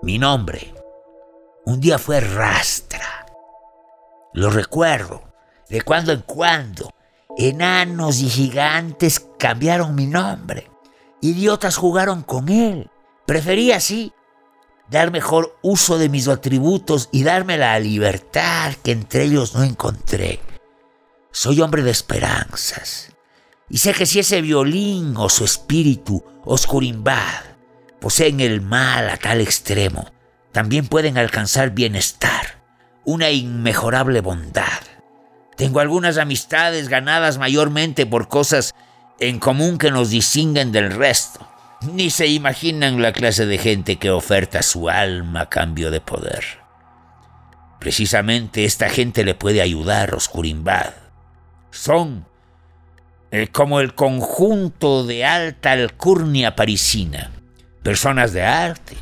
Mi 0.00 0.18
nombre. 0.18 0.72
Un 1.66 1.78
día 1.80 1.98
fue 1.98 2.20
Rastra. 2.20 3.26
Lo 4.32 4.48
recuerdo, 4.48 5.24
de 5.68 5.82
cuando 5.82 6.12
en 6.12 6.22
cuando. 6.22 6.90
Enanos 7.36 8.20
y 8.20 8.30
gigantes 8.30 9.26
cambiaron 9.38 9.94
mi 9.94 10.06
nombre. 10.06 10.70
Idiotas 11.20 11.76
jugaron 11.76 12.22
con 12.22 12.48
él. 12.48 12.90
Preferí 13.26 13.72
así 13.72 14.14
dar 14.90 15.10
mejor 15.10 15.56
uso 15.62 15.98
de 15.98 16.08
mis 16.08 16.28
atributos 16.28 17.08
y 17.12 17.22
darme 17.22 17.58
la 17.58 17.78
libertad 17.78 18.74
que 18.82 18.92
entre 18.92 19.24
ellos 19.24 19.54
no 19.54 19.62
encontré. 19.62 20.40
Soy 21.30 21.60
hombre 21.60 21.82
de 21.82 21.90
esperanzas. 21.90 23.12
Y 23.68 23.78
sé 23.78 23.92
que 23.92 24.06
si 24.06 24.18
ese 24.20 24.40
violín 24.40 25.14
o 25.16 25.28
su 25.28 25.44
espíritu, 25.44 26.24
Oscurimbad, 26.44 27.44
poseen 28.00 28.40
el 28.40 28.62
mal 28.62 29.10
a 29.10 29.18
tal 29.18 29.40
extremo, 29.40 30.10
también 30.52 30.86
pueden 30.86 31.18
alcanzar 31.18 31.70
bienestar, 31.70 32.62
una 33.04 33.30
inmejorable 33.30 34.22
bondad. 34.22 34.80
Tengo 35.56 35.80
algunas 35.80 36.16
amistades 36.16 36.88
ganadas 36.88 37.36
mayormente 37.36 38.06
por 38.06 38.28
cosas 38.28 38.74
en 39.20 39.38
común 39.38 39.76
que 39.76 39.90
nos 39.90 40.10
distinguen 40.10 40.72
del 40.72 40.92
resto. 40.92 41.46
Ni 41.82 42.10
se 42.10 42.26
imaginan 42.26 43.00
la 43.00 43.12
clase 43.12 43.46
de 43.46 43.58
gente 43.58 43.96
que 43.96 44.10
oferta 44.10 44.62
su 44.62 44.88
alma 44.88 45.42
a 45.42 45.48
cambio 45.48 45.90
de 45.90 46.00
poder. 46.00 46.44
Precisamente 47.78 48.64
esta 48.64 48.88
gente 48.88 49.24
le 49.24 49.34
puede 49.34 49.62
ayudar, 49.62 50.14
Oscurimbad. 50.14 50.94
Son 51.70 52.26
eh, 53.30 53.48
como 53.48 53.80
el 53.80 53.94
conjunto 53.94 55.06
de 55.06 55.24
alta 55.24 55.72
alcurnia 55.72 56.56
parisina, 56.56 57.30
personas 57.82 58.32
de 58.32 58.42
arte. 58.42 58.96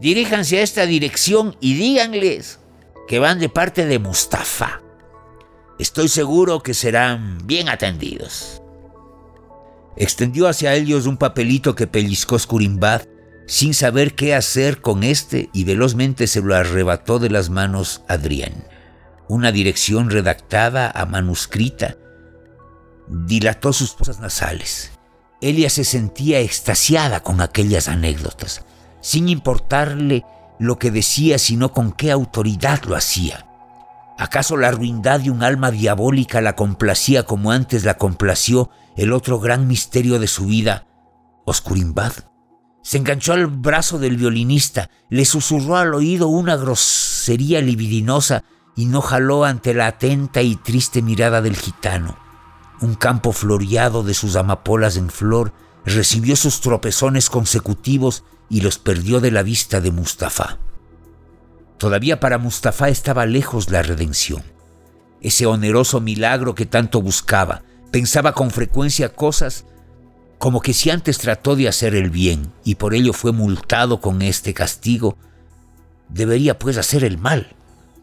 Diríjanse 0.00 0.58
a 0.58 0.62
esta 0.62 0.86
dirección 0.86 1.56
y 1.60 1.74
díganles 1.74 2.58
que 3.08 3.18
van 3.18 3.38
de 3.38 3.48
parte 3.48 3.86
de 3.86 3.98
Mustafa 3.98 4.82
Estoy 5.80 6.08
seguro 6.08 6.62
que 6.62 6.74
serán 6.74 7.38
bien 7.46 7.70
atendidos. 7.70 8.59
Extendió 10.00 10.48
hacia 10.48 10.72
ellos 10.72 11.04
un 11.04 11.18
papelito 11.18 11.74
que 11.74 11.86
pellizcó 11.86 12.38
Scurimbad 12.38 13.02
sin 13.46 13.74
saber 13.74 14.14
qué 14.14 14.34
hacer 14.34 14.80
con 14.80 15.04
este 15.04 15.50
y 15.52 15.64
velozmente 15.64 16.26
se 16.26 16.40
lo 16.40 16.56
arrebató 16.56 17.18
de 17.18 17.28
las 17.28 17.50
manos 17.50 18.00
Adrián. 18.08 18.64
Una 19.28 19.52
dirección 19.52 20.08
redactada 20.08 20.90
a 20.90 21.04
manuscrita 21.04 21.98
dilató 23.08 23.74
sus 23.74 23.92
fosas 23.92 24.20
nasales. 24.20 24.90
Elia 25.42 25.68
se 25.68 25.84
sentía 25.84 26.40
extasiada 26.40 27.20
con 27.20 27.42
aquellas 27.42 27.86
anécdotas, 27.86 28.64
sin 29.02 29.28
importarle 29.28 30.24
lo 30.58 30.78
que 30.78 30.90
decía, 30.90 31.38
sino 31.38 31.72
con 31.72 31.92
qué 31.92 32.10
autoridad 32.10 32.84
lo 32.84 32.96
hacía. 32.96 33.44
¿Acaso 34.16 34.56
la 34.56 34.70
ruindad 34.70 35.20
de 35.20 35.30
un 35.30 35.42
alma 35.42 35.70
diabólica 35.70 36.40
la 36.40 36.56
complacía 36.56 37.24
como 37.24 37.52
antes 37.52 37.84
la 37.84 37.98
complació 37.98 38.70
el 38.96 39.12
otro 39.12 39.38
gran 39.40 39.66
misterio 39.66 40.18
de 40.18 40.26
su 40.26 40.46
vida, 40.46 40.86
Oscurimbad? 41.44 42.12
Se 42.82 42.98
enganchó 42.98 43.32
al 43.32 43.46
brazo 43.46 43.98
del 43.98 44.16
violinista, 44.16 44.90
le 45.10 45.24
susurró 45.24 45.76
al 45.76 45.94
oído 45.94 46.28
una 46.28 46.56
grosería 46.56 47.60
libidinosa 47.60 48.44
y 48.74 48.86
no 48.86 49.00
jaló 49.02 49.44
ante 49.44 49.74
la 49.74 49.86
atenta 49.86 50.42
y 50.42 50.56
triste 50.56 51.02
mirada 51.02 51.42
del 51.42 51.56
gitano. 51.56 52.16
Un 52.80 52.94
campo 52.94 53.32
floreado 53.32 54.02
de 54.02 54.14
sus 54.14 54.36
amapolas 54.36 54.96
en 54.96 55.10
flor 55.10 55.52
recibió 55.84 56.36
sus 56.36 56.60
tropezones 56.60 57.28
consecutivos 57.28 58.24
y 58.48 58.62
los 58.62 58.78
perdió 58.78 59.20
de 59.20 59.30
la 59.30 59.42
vista 59.42 59.80
de 59.80 59.90
Mustafa. 59.90 60.58
Todavía 61.78 62.20
para 62.20 62.38
Mustafa 62.38 62.88
estaba 62.88 63.26
lejos 63.26 63.70
la 63.70 63.82
redención. 63.82 64.42
Ese 65.20 65.46
oneroso 65.46 66.00
milagro 66.00 66.54
que 66.54 66.66
tanto 66.66 67.00
buscaba. 67.02 67.62
Pensaba 67.90 68.32
con 68.32 68.50
frecuencia 68.50 69.12
cosas 69.12 69.64
como 70.38 70.60
que 70.60 70.72
si 70.72 70.90
antes 70.90 71.18
trató 71.18 71.56
de 71.56 71.68
hacer 71.68 71.94
el 71.94 72.10
bien 72.10 72.52
y 72.64 72.76
por 72.76 72.94
ello 72.94 73.12
fue 73.12 73.32
multado 73.32 74.00
con 74.00 74.22
este 74.22 74.54
castigo, 74.54 75.16
debería 76.08 76.58
pues 76.58 76.78
hacer 76.78 77.04
el 77.04 77.18
mal, 77.18 77.54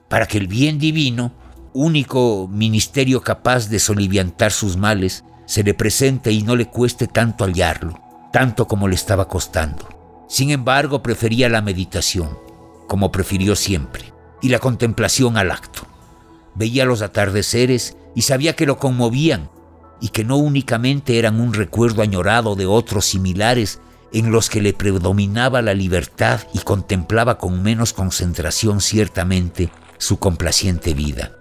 para 0.07 0.27
que 0.27 0.37
el 0.37 0.47
bien 0.47 0.77
divino, 0.77 1.33
único 1.73 2.47
ministerio 2.51 3.21
capaz 3.21 3.69
de 3.69 3.79
soliviantar 3.79 4.51
sus 4.51 4.77
males, 4.77 5.23
se 5.45 5.63
le 5.63 5.73
presente 5.73 6.31
y 6.31 6.43
no 6.43 6.55
le 6.55 6.67
cueste 6.67 7.07
tanto 7.07 7.45
hallarlo, 7.45 7.99
tanto 8.31 8.67
como 8.67 8.87
le 8.87 8.95
estaba 8.95 9.27
costando. 9.27 9.87
Sin 10.29 10.51
embargo, 10.51 11.01
prefería 11.01 11.49
la 11.49 11.61
meditación 11.61 12.47
como 12.87 13.11
prefirió 13.11 13.55
siempre, 13.55 14.13
y 14.41 14.49
la 14.49 14.59
contemplación 14.59 15.37
al 15.37 15.51
acto. 15.51 15.81
Veía 16.55 16.85
los 16.85 17.01
atardeceres 17.01 17.97
y 18.15 18.23
sabía 18.23 18.55
que 18.55 18.65
lo 18.65 18.77
conmovían 18.77 19.49
y 19.99 20.09
que 20.09 20.23
no 20.23 20.37
únicamente 20.37 21.19
eran 21.19 21.39
un 21.39 21.53
recuerdo 21.53 22.01
añorado 22.01 22.55
de 22.55 22.65
otros 22.65 23.05
similares 23.05 23.81
en 24.13 24.31
los 24.31 24.49
que 24.49 24.61
le 24.61 24.73
predominaba 24.73 25.61
la 25.61 25.73
libertad 25.73 26.41
y 26.53 26.59
contemplaba 26.59 27.37
con 27.37 27.61
menos 27.61 27.93
concentración 27.93 28.81
ciertamente 28.81 29.69
su 29.97 30.17
complaciente 30.17 30.93
vida. 30.93 31.33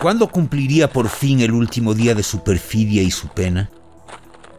¿Cuándo 0.00 0.28
cumpliría 0.28 0.90
por 0.90 1.08
fin 1.08 1.40
el 1.40 1.52
último 1.52 1.94
día 1.94 2.14
de 2.14 2.22
su 2.22 2.42
perfidia 2.42 3.02
y 3.02 3.10
su 3.10 3.28
pena? 3.28 3.70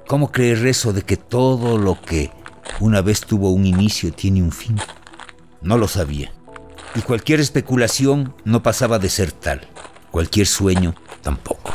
¿Cómo 0.07 0.31
creer 0.31 0.67
eso 0.67 0.93
de 0.93 1.01
que 1.01 1.17
todo 1.17 1.77
lo 1.77 1.99
que 1.99 2.31
una 2.79 3.01
vez 3.01 3.21
tuvo 3.21 3.49
un 3.51 3.65
inicio 3.65 4.13
tiene 4.13 4.43
un 4.43 4.51
fin? 4.51 4.79
No 5.61 5.77
lo 5.77 5.87
sabía. 5.87 6.31
Y 6.95 7.01
cualquier 7.01 7.39
especulación 7.39 8.35
no 8.43 8.61
pasaba 8.61 8.99
de 8.99 9.09
ser 9.09 9.31
tal. 9.31 9.61
Cualquier 10.11 10.45
sueño 10.45 10.93
tampoco. 11.21 11.71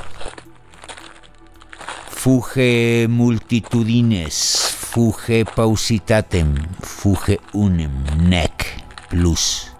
Fuge 2.16 3.06
multitudines, 3.08 4.74
fuge 4.90 5.44
pausitatem, 5.44 6.54
fuge 6.80 7.38
unem, 7.52 7.92
nec, 8.18 8.66
plus, 9.08 9.72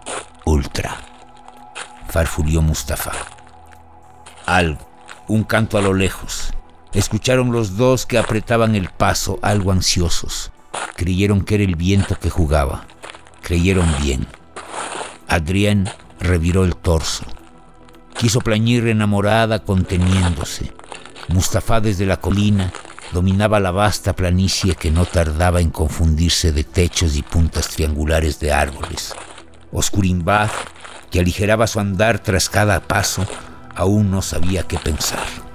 ultra. 0.45 0.97
Farfurió 2.09 2.61
Mustafa. 2.61 3.11
Algo, 4.45 4.87
un 5.27 5.43
canto 5.43 5.77
a 5.77 5.81
lo 5.81 5.93
lejos. 5.93 6.53
Escucharon 6.93 7.51
los 7.51 7.75
dos 7.75 8.05
que 8.05 8.17
apretaban 8.17 8.75
el 8.75 8.89
paso, 8.89 9.39
algo 9.41 9.71
ansiosos. 9.71 10.51
Creyeron 10.95 11.41
que 11.41 11.55
era 11.55 11.63
el 11.63 11.75
viento 11.75 12.17
que 12.19 12.29
jugaba 12.29 12.85
creyeron 13.47 13.87
bien. 14.01 14.27
Adrián 15.29 15.89
reviró 16.19 16.65
el 16.65 16.75
torso. 16.75 17.23
Quiso 18.17 18.41
plañir 18.41 18.85
enamorada 18.87 19.59
conteniéndose. 19.59 20.73
Mustafa 21.29 21.81
desde 21.81 22.05
la 22.05 22.17
colina 22.17 22.71
dominaba 23.11 23.59
la 23.59 23.71
vasta 23.71 24.13
planicie 24.13 24.75
que 24.75 24.91
no 24.91 25.05
tardaba 25.05 25.61
en 25.61 25.69
confundirse 25.69 26.51
de 26.51 26.63
techos 26.63 27.15
y 27.15 27.21
puntas 27.21 27.69
triangulares 27.69 28.39
de 28.39 28.51
árboles. 28.51 29.13
Oscurimbad, 29.71 30.49
que 31.11 31.19
aligeraba 31.19 31.67
su 31.67 31.79
andar 31.79 32.19
tras 32.19 32.49
cada 32.49 32.79
paso, 32.81 33.25
aún 33.75 34.11
no 34.11 34.21
sabía 34.21 34.63
qué 34.63 34.77
pensar. 34.77 35.46